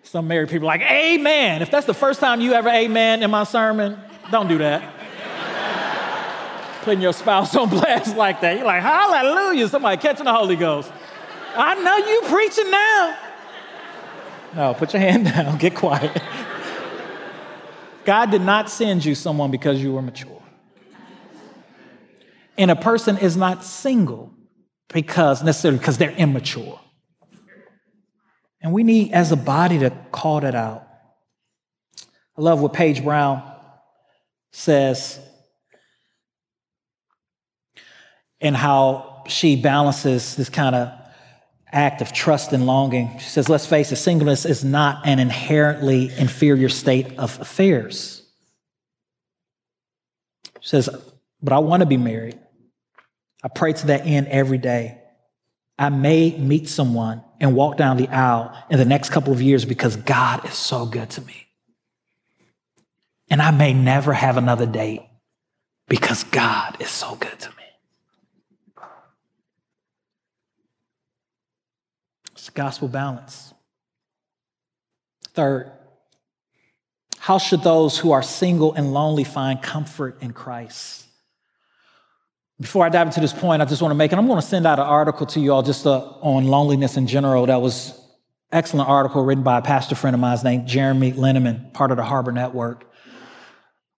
[0.03, 1.61] Some married people like, Amen.
[1.61, 3.99] If that's the first time you ever amen in my sermon,
[4.31, 4.96] don't do that.
[6.87, 8.59] Putting your spouse on blast like that.
[8.59, 9.67] You're like, Hallelujah.
[9.67, 10.93] Somebody catching the Holy Ghost.
[11.57, 13.19] I know you preaching now.
[14.55, 16.17] No, put your hand down, get quiet.
[18.05, 20.41] God did not send you someone because you were mature.
[22.57, 24.33] And a person is not single
[24.95, 26.79] because necessarily because they're immature.
[28.63, 30.87] And we need, as a body, to call that out.
[32.39, 33.43] I love what Paige Brown
[34.53, 35.19] says
[38.47, 40.93] and how she balances this kind of
[41.73, 43.19] act of trust and longing.
[43.19, 48.23] She says, let's face it, singleness is not an inherently inferior state of affairs.
[50.61, 50.89] She says,
[51.43, 52.39] but I want to be married.
[53.43, 55.01] I pray to that end every day.
[55.79, 59.65] I may meet someone and walk down the aisle in the next couple of years
[59.65, 61.47] because God is so good to me.
[63.29, 65.03] And I may never have another date
[65.89, 67.55] because God is so good to me.
[72.33, 73.55] It's gospel balance.
[75.35, 75.71] Third,
[77.19, 81.05] how should those who are single and lonely find comfort in Christ?
[82.59, 84.47] Before I dive into this point, I just want to make, and I'm going to
[84.47, 87.45] send out an article to you all just uh, on loneliness in general.
[87.47, 88.01] That was
[88.51, 92.03] excellent article written by a pastor friend of mine named Jeremy Linneman, part of the
[92.03, 92.91] Harbor Network.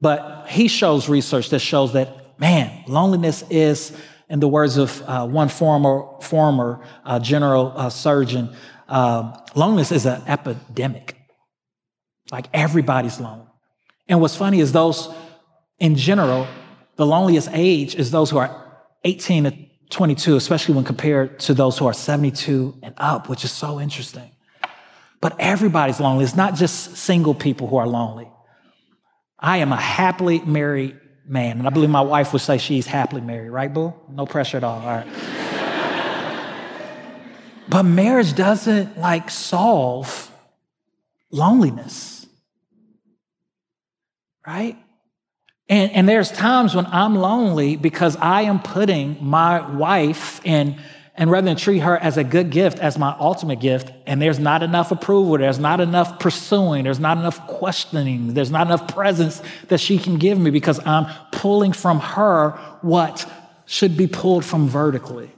[0.01, 3.97] But he shows research that shows that, man, loneliness is,
[4.29, 8.55] in the words of uh, one former, former uh, general uh, surgeon,
[8.89, 11.16] um, loneliness is an epidemic.
[12.31, 13.47] Like everybody's lonely.
[14.07, 15.09] And what's funny is those
[15.79, 16.47] in general
[16.99, 19.57] the loneliest age is those who are 18 to
[19.91, 24.33] 22, especially when compared to those who are 72 and up, which is so interesting.
[25.20, 26.24] But everybody's lonely.
[26.24, 28.29] It's not just single people who are lonely.
[29.39, 30.99] I am a happily married
[31.29, 33.95] man, and I believe my wife would say she's happily married, right, Boo?
[34.09, 34.81] No pressure at all.
[34.81, 35.07] All right.
[37.68, 40.31] but marriage doesn't like solve
[41.31, 42.26] loneliness,
[44.47, 44.76] right?
[45.68, 50.81] And, and there's times when I'm lonely because I am putting my wife in,
[51.19, 54.39] and rather than treat her as a good gift, as my ultimate gift, and there's
[54.39, 59.43] not enough approval, there's not enough pursuing, there's not enough questioning, there's not enough presence
[59.66, 62.51] that she can give me because I'm pulling from her
[62.83, 63.29] what
[63.66, 65.29] should be pulled from vertically.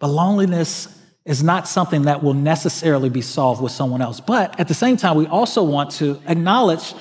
[0.00, 0.88] But loneliness
[1.24, 4.18] is not something that will necessarily be solved with someone else.
[4.18, 6.94] But at the same time, we also want to acknowledge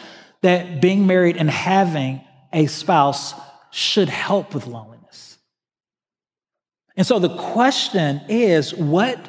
[0.43, 2.22] that being married and having
[2.53, 3.34] a spouse
[3.76, 5.38] should help with loneliness.
[6.95, 9.19] And so the question is what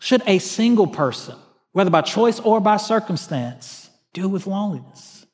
[0.00, 1.36] should a single person,
[1.72, 5.26] whether by choice or by circumstance, do with loneliness?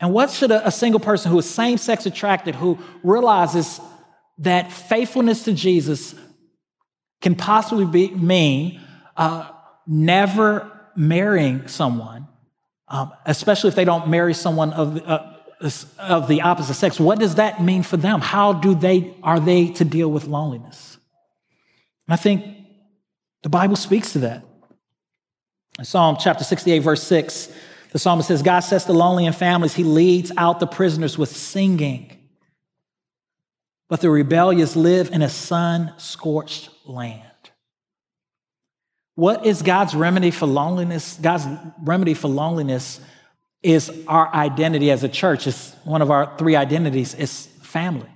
[0.00, 3.80] And what should a, single person who is same sex attracted, who realizes
[4.40, 6.14] that faithfulness to Jesus
[7.22, 8.82] can possibly be, mean
[9.16, 9.48] uh,
[9.86, 12.28] never marrying someone,
[12.88, 15.35] um, especially if they don't marry someone of the, uh,
[15.98, 17.00] of the opposite sex.
[17.00, 18.20] What does that mean for them?
[18.20, 20.98] How do they are they to deal with loneliness?
[22.06, 22.44] And I think
[23.46, 24.42] The Bible speaks to that.
[25.78, 27.52] In Psalm chapter 68, verse 6,
[27.92, 29.72] the psalmist says, God sets the lonely in families.
[29.72, 32.10] He leads out the prisoners with singing.
[33.88, 37.22] But the rebellious live in a sun scorched land.
[39.14, 41.16] What is God's remedy for loneliness?
[41.22, 41.46] God's
[41.84, 43.00] remedy for loneliness
[43.66, 45.48] is our identity as a church.
[45.48, 48.08] It's one of our three identities, it's family.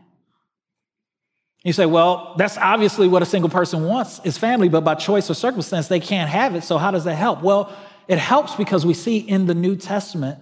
[1.64, 5.28] You say, well, that's obviously what a single person wants is family, but by choice
[5.28, 6.62] or circumstance, they can't have it.
[6.62, 7.42] So, how does that help?
[7.42, 7.76] Well,
[8.06, 10.38] it helps because we see in the New Testament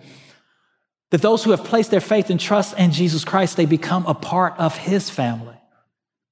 [1.10, 4.14] that those who have placed their faith and trust in Jesus Christ, they become a
[4.14, 5.56] part of his family.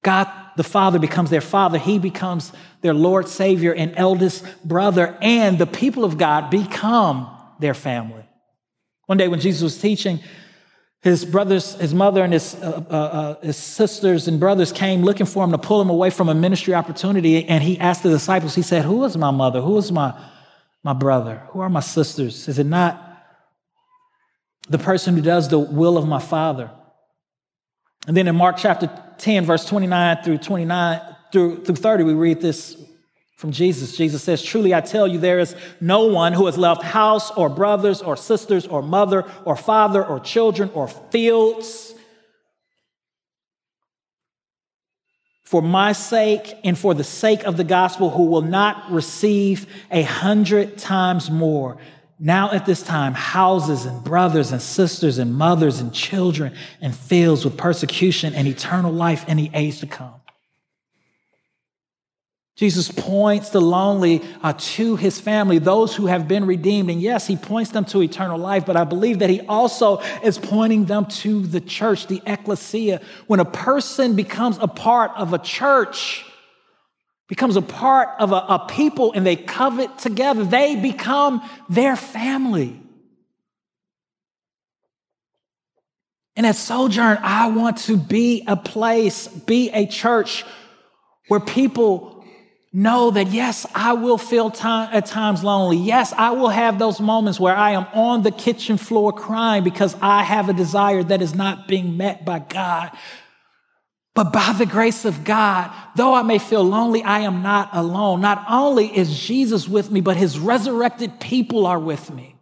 [0.03, 2.51] God the Father becomes their father, he becomes
[2.81, 8.26] their Lord, Savior, and eldest brother, and the people of God become their family.
[9.07, 10.19] One day when Jesus was teaching,
[11.01, 15.25] his brothers, his mother, and his, uh, uh, uh, his sisters and brothers came looking
[15.25, 17.45] for him to pull him away from a ministry opportunity.
[17.45, 19.61] And he asked the disciples, he said, Who is my mother?
[19.61, 20.13] Who is my,
[20.83, 21.43] my brother?
[21.51, 22.47] Who are my sisters?
[22.47, 23.03] Is it not
[24.69, 26.69] the person who does the will of my Father?
[28.07, 31.01] And then in Mark chapter 10, verse 29 through 29
[31.31, 32.81] through, through 30, we read this
[33.37, 33.95] from Jesus.
[33.95, 37.49] Jesus says, Truly I tell you, there is no one who has left house or
[37.49, 41.93] brothers or sisters or mother or father or children or fields
[45.43, 50.01] for my sake and for the sake of the gospel who will not receive a
[50.01, 51.77] hundred times more.
[52.19, 57.45] Now at this time, houses and brothers and sisters and mothers and children and fields
[57.45, 60.15] with persecution and eternal life in the age to come.
[62.57, 66.89] Jesus points the lonely uh, to his family, those who have been redeemed.
[66.89, 70.39] And yes, he points them to eternal life, but I believe that he also is
[70.39, 72.99] pointing them to the church, the ecclesia.
[73.27, 76.25] When a person becomes a part of a church,
[77.27, 82.81] becomes a part of a, a people, and they covet together, they become their family.
[86.35, 90.43] And at Sojourn, I want to be a place, be a church
[91.27, 92.16] where people
[92.73, 95.77] know that yes, I will feel time, at times lonely.
[95.77, 99.95] Yes, I will have those moments where I am on the kitchen floor crying because
[100.01, 102.91] I have a desire that is not being met by God.
[104.13, 108.19] But by the grace of God, though I may feel lonely, I am not alone.
[108.19, 112.36] Not only is Jesus with me, but his resurrected people are with me.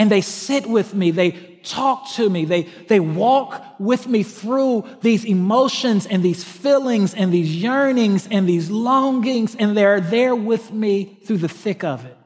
[0.00, 1.32] And they sit with me, they
[1.62, 2.46] talk to me.
[2.46, 8.48] They, they walk with me through these emotions and these feelings and these yearnings and
[8.48, 12.16] these longings, and they're there with me through the thick of it.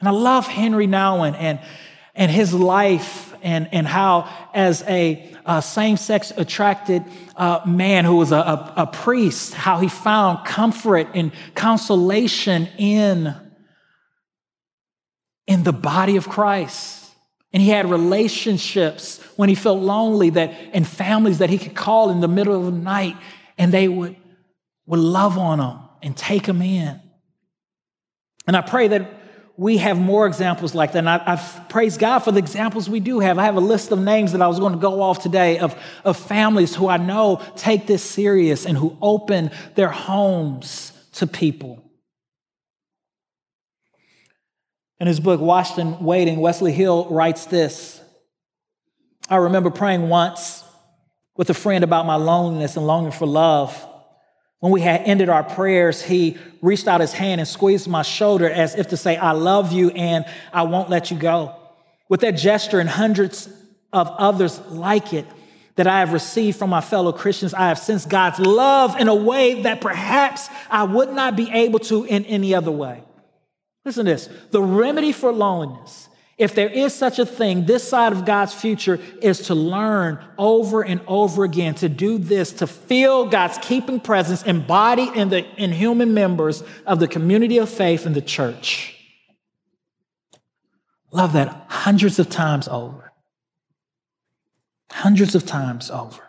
[0.00, 1.58] And I love Henri Nouwen and,
[2.14, 7.02] and his life and, and how, as a uh, same sex attracted
[7.34, 13.34] uh, man who was a, a, a priest, how he found comfort and consolation in,
[15.48, 16.98] in the body of Christ
[17.52, 22.10] and he had relationships when he felt lonely that and families that he could call
[22.10, 23.16] in the middle of the night
[23.56, 24.14] and they would,
[24.86, 27.00] would love on him and take him in.
[28.46, 29.10] And I pray that
[29.56, 30.98] we have more examples like that.
[30.98, 33.38] And I, I've praised God for the examples we do have.
[33.38, 35.74] I have a list of names that I was going to go off today of,
[36.04, 41.82] of families who I know take this serious and who open their homes to people.
[45.00, 45.40] In his book,
[45.78, 48.00] and Waiting, Wesley Hill writes this
[49.28, 50.64] I remember praying once
[51.36, 53.86] with a friend about my loneliness and longing for love.
[54.60, 58.50] When we had ended our prayers, he reached out his hand and squeezed my shoulder
[58.50, 61.54] as if to say, I love you and I won't let you go.
[62.08, 63.48] With that gesture and hundreds
[63.92, 65.26] of others like it
[65.76, 69.14] that I have received from my fellow Christians, I have sensed God's love in a
[69.14, 73.04] way that perhaps I would not be able to in any other way.
[73.88, 78.12] Listen to this the remedy for loneliness, if there is such a thing, this side
[78.12, 83.30] of God's future is to learn over and over again to do this, to feel
[83.30, 88.20] God's keeping presence embodied in the inhuman members of the community of faith in the
[88.20, 88.94] church.
[91.10, 93.10] Love that hundreds of times over.
[94.90, 96.27] Hundreds of times over.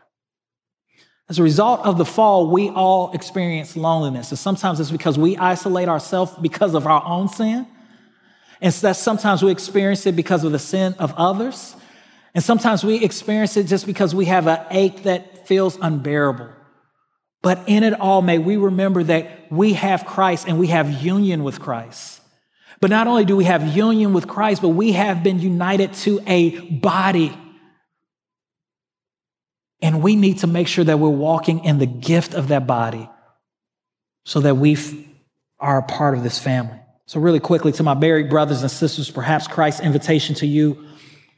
[1.29, 4.31] As a result of the fall, we all experience loneliness.
[4.31, 7.67] And sometimes it's because we isolate ourselves because of our own sin.
[8.61, 11.75] And so that sometimes we experience it because of the sin of others.
[12.33, 16.49] And sometimes we experience it just because we have an ache that feels unbearable.
[17.41, 21.43] But in it all, may we remember that we have Christ and we have union
[21.43, 22.21] with Christ.
[22.81, 26.21] But not only do we have union with Christ, but we have been united to
[26.25, 27.37] a body
[29.81, 33.09] and we need to make sure that we're walking in the gift of that body
[34.25, 34.77] so that we
[35.59, 36.79] are a part of this family.
[37.05, 40.85] So, really quickly, to my married brothers and sisters, perhaps Christ's invitation to you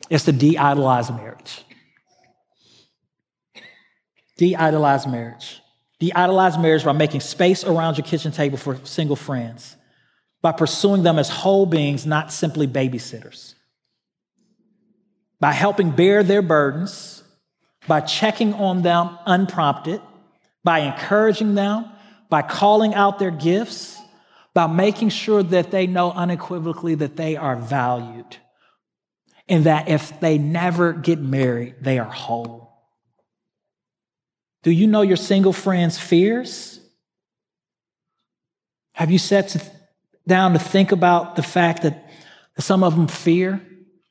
[0.09, 1.63] is to de idolize marriage.
[4.37, 5.61] De idolize marriage.
[5.99, 9.77] De idolize marriage by making space around your kitchen table for single friends,
[10.41, 13.53] by pursuing them as whole beings, not simply babysitters,
[15.39, 17.20] by helping bear their burdens,
[17.87, 20.01] by checking on them unprompted,
[20.63, 21.85] by encouraging them,
[22.29, 23.97] by calling out their gifts,
[24.53, 28.37] by making sure that they know unequivocally that they are valued
[29.47, 32.71] and that if they never get married, they are whole.
[34.63, 36.79] Do you know your single friend's fears?
[38.93, 39.69] Have you sat
[40.27, 42.09] down to think about the fact that
[42.59, 43.61] some of them fear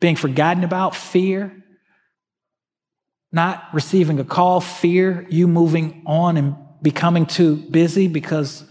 [0.01, 1.60] being forgotten about, fear
[3.33, 8.65] not receiving a call, fear you moving on and becoming too busy because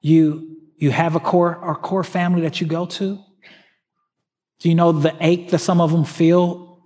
[0.00, 3.18] you, you have a core, a core family that you go to?
[4.58, 6.82] Do you know the ache that some of them feel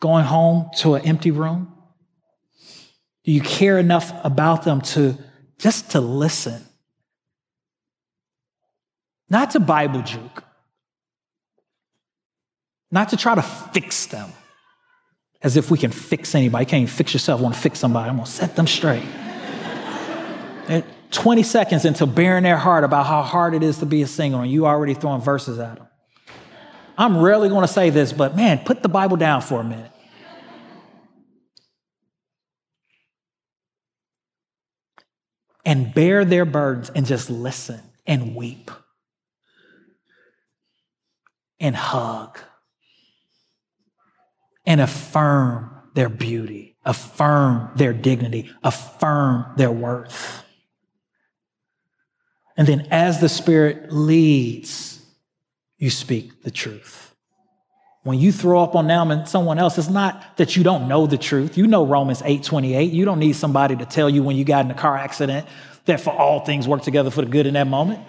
[0.00, 1.72] going home to an empty room?
[3.24, 5.16] Do you care enough about them to
[5.58, 6.62] just to listen?
[9.28, 10.44] Not to Bible juke,
[12.90, 14.30] not to try to fix them
[15.46, 16.64] as if we can fix anybody.
[16.64, 18.10] You can't even fix yourself, I want to fix somebody.
[18.10, 19.04] I'm going to set them straight.
[21.12, 24.40] 20 seconds into bearing their heart about how hard it is to be a single,
[24.40, 25.86] and you already throwing verses at them.
[26.98, 29.92] I'm rarely going to say this, but man, put the Bible down for a minute.
[35.64, 38.72] And bear their burdens and just listen and weep
[41.60, 42.40] and hug
[44.66, 50.44] and affirm their beauty, affirm their dignity, affirm their worth.
[52.56, 55.00] And then as the Spirit leads,
[55.78, 57.14] you speak the truth.
[58.02, 61.06] When you throw up on them and someone else, it's not that you don't know
[61.06, 61.58] the truth.
[61.58, 62.92] You know Romans 8 28.
[62.92, 65.46] You don't need somebody to tell you when you got in a car accident
[65.86, 68.00] that for all things work together for the good in that moment.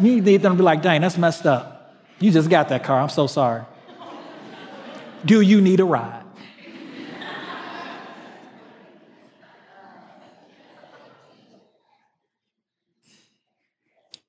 [0.00, 1.96] You need them to be like, dang, that's messed up.
[2.20, 3.00] You just got that car.
[3.00, 3.64] I'm so sorry.
[5.24, 6.22] Do you need a ride?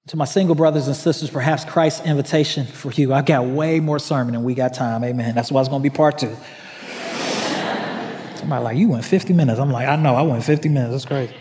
[0.08, 3.14] To my single brothers and sisters, perhaps Christ's invitation for you.
[3.14, 5.04] I got way more sermon than we got time.
[5.04, 5.34] Amen.
[5.34, 6.36] That's why it's going to be part two.
[8.36, 9.60] Somebody like, you went 50 minutes.
[9.60, 10.92] I'm like, I know, I went 50 minutes.
[10.92, 11.34] That's crazy.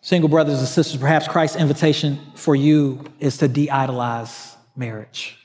[0.00, 5.36] Single brothers and sisters, perhaps Christ's invitation for you is to de idolize marriage.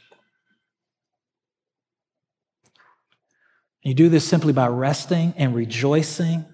[3.83, 6.45] You do this simply by resting and rejoicing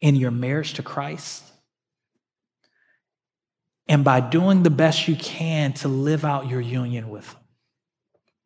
[0.00, 1.42] in your marriage to Christ
[3.88, 7.40] and by doing the best you can to live out your union with Him.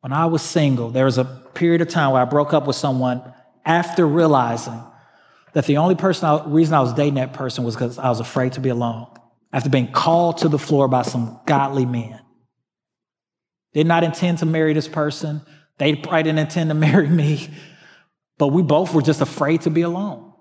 [0.00, 2.76] When I was single, there was a period of time where I broke up with
[2.76, 3.22] someone
[3.64, 4.82] after realizing
[5.52, 8.18] that the only person I, reason I was dating that person was because I was
[8.18, 9.08] afraid to be alone.
[9.52, 12.18] After being called to the floor by some godly men.
[13.74, 15.42] Did not intend to marry this person.
[15.82, 17.48] They probably didn't intend to marry me.
[18.38, 20.32] But we both were just afraid to be alone.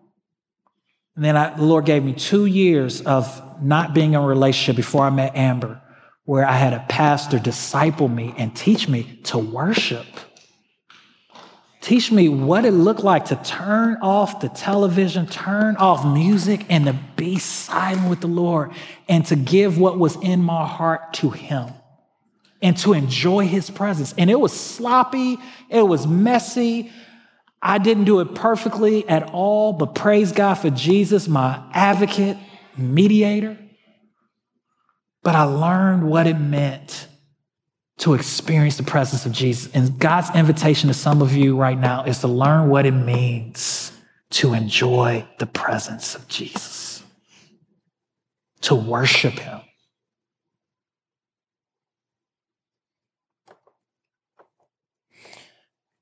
[1.15, 4.75] And then I, the Lord gave me two years of not being in a relationship
[4.75, 5.81] before I met Amber,
[6.25, 10.05] where I had a pastor disciple me and teach me to worship.
[11.81, 16.85] Teach me what it looked like to turn off the television, turn off music, and
[16.85, 18.71] to be silent with the Lord
[19.09, 21.73] and to give what was in my heart to Him
[22.61, 24.13] and to enjoy His presence.
[24.17, 25.37] And it was sloppy,
[25.69, 26.91] it was messy,
[27.61, 32.37] I didn't do it perfectly at all, but praise God for Jesus, my advocate,
[32.75, 33.57] mediator.
[35.21, 37.07] But I learned what it meant
[37.99, 39.71] to experience the presence of Jesus.
[39.73, 43.91] And God's invitation to some of you right now is to learn what it means
[44.31, 47.03] to enjoy the presence of Jesus,
[48.61, 49.59] to worship Him.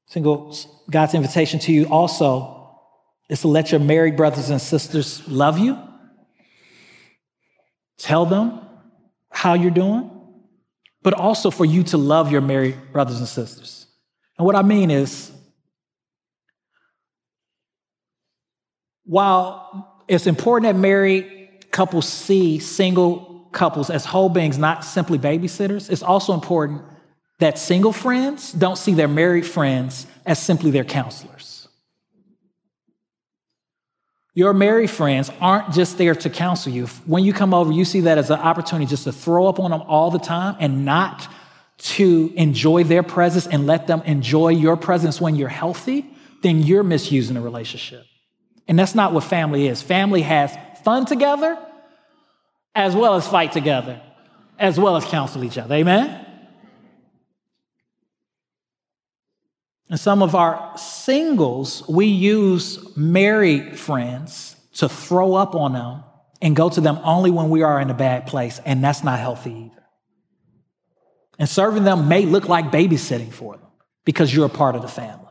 [0.09, 0.55] Single,
[0.89, 2.79] God's invitation to you also
[3.29, 5.77] is to let your married brothers and sisters love you.
[7.99, 8.59] Tell them
[9.29, 10.09] how you're doing,
[11.03, 13.85] but also for you to love your married brothers and sisters.
[14.37, 15.31] And what I mean is,
[19.05, 25.91] while it's important that married couples see single couples as whole beings, not simply babysitters,
[25.91, 26.81] it's also important
[27.39, 31.67] that single friends don't see their married friends as simply their counselors.
[34.33, 36.85] Your married friends aren't just there to counsel you.
[37.05, 39.71] When you come over, you see that as an opportunity just to throw up on
[39.71, 41.27] them all the time and not
[41.79, 46.05] to enjoy their presence and let them enjoy your presence when you're healthy,
[46.41, 48.05] then you're misusing the relationship.
[48.67, 49.81] And that's not what family is.
[49.81, 51.57] Family has fun together
[52.75, 53.99] as well as fight together,
[54.57, 55.75] as well as counsel each other.
[55.75, 56.25] Amen?
[59.89, 66.03] And some of our singles, we use married friends to throw up on them
[66.41, 69.19] and go to them only when we are in a bad place, and that's not
[69.19, 69.83] healthy either.
[71.39, 73.65] And serving them may look like babysitting for them
[74.05, 75.25] because you're a part of the family.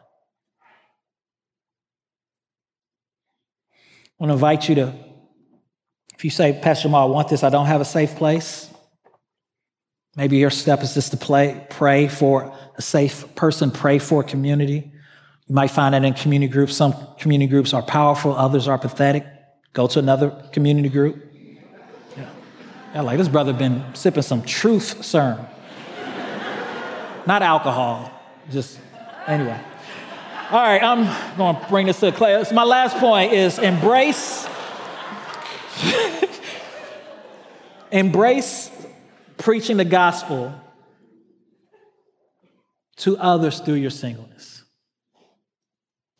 [4.20, 4.94] I want to invite you to,
[6.14, 8.68] if you say, Pastor Ma, I want this, I don't have a safe place.
[10.18, 14.24] Maybe your step is just to play, pray for a safe person, pray for a
[14.24, 14.90] community.
[15.46, 16.74] You might find that in community groups.
[16.74, 19.24] Some community groups are powerful, others are pathetic.
[19.74, 21.24] Go to another community group.
[22.16, 22.30] Yeah,
[22.94, 25.46] yeah like this brother been sipping some truth sermon.
[27.24, 28.10] Not alcohol,
[28.50, 28.80] just
[29.28, 29.60] anyway.
[30.50, 32.52] All right, I'm going to bring this to a close.
[32.52, 34.48] My last point is embrace.
[37.92, 38.72] embrace
[39.38, 40.54] preaching the gospel
[42.96, 44.62] to others through your singleness.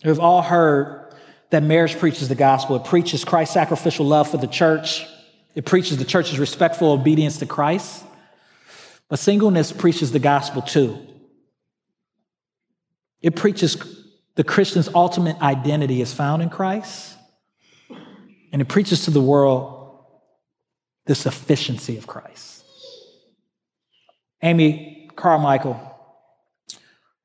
[0.04, 1.12] We've all heard
[1.50, 2.76] that marriage preaches the gospel.
[2.76, 5.06] It preaches Christ's sacrificial love for the church.
[5.54, 8.04] It preaches the church's respectful obedience to Christ.
[9.08, 10.98] But singleness preaches the gospel too.
[13.20, 13.76] It preaches
[14.36, 17.16] the Christian's ultimate identity is found in Christ.
[18.52, 20.04] And it preaches to the world
[21.06, 22.57] the sufficiency of Christ.
[24.42, 25.80] Amy Carmichael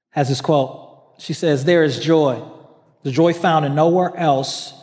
[0.09, 1.15] has this quote.
[1.19, 2.43] She says, There is joy,
[3.03, 4.73] the joy found in nowhere else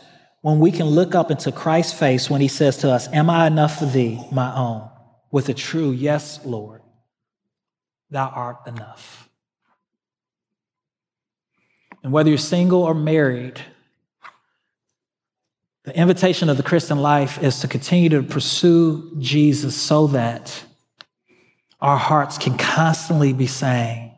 [0.41, 3.47] when we can look up into Christ's face when he says to us, Am I
[3.47, 4.89] enough for thee, my own?
[5.31, 6.81] With a true yes, Lord,
[8.09, 9.29] thou art enough.
[12.03, 13.61] And whether you're single or married,
[15.83, 20.63] the invitation of the Christian life is to continue to pursue Jesus so that
[21.81, 24.09] our hearts can constantly be saying,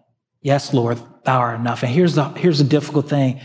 [0.42, 1.84] Yes, Lord, thou art enough.
[1.84, 3.40] And here's the, here's the difficult thing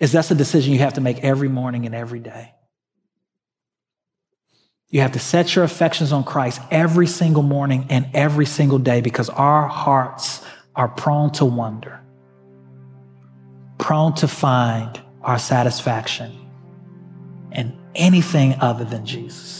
[0.00, 2.52] is that's a decision you have to make every morning and every day.
[4.88, 9.00] You have to set your affections on Christ every single morning and every single day
[9.00, 10.44] because our hearts
[10.74, 12.00] are prone to wonder
[13.80, 16.30] prone to find our satisfaction
[17.50, 19.59] in anything other than Jesus.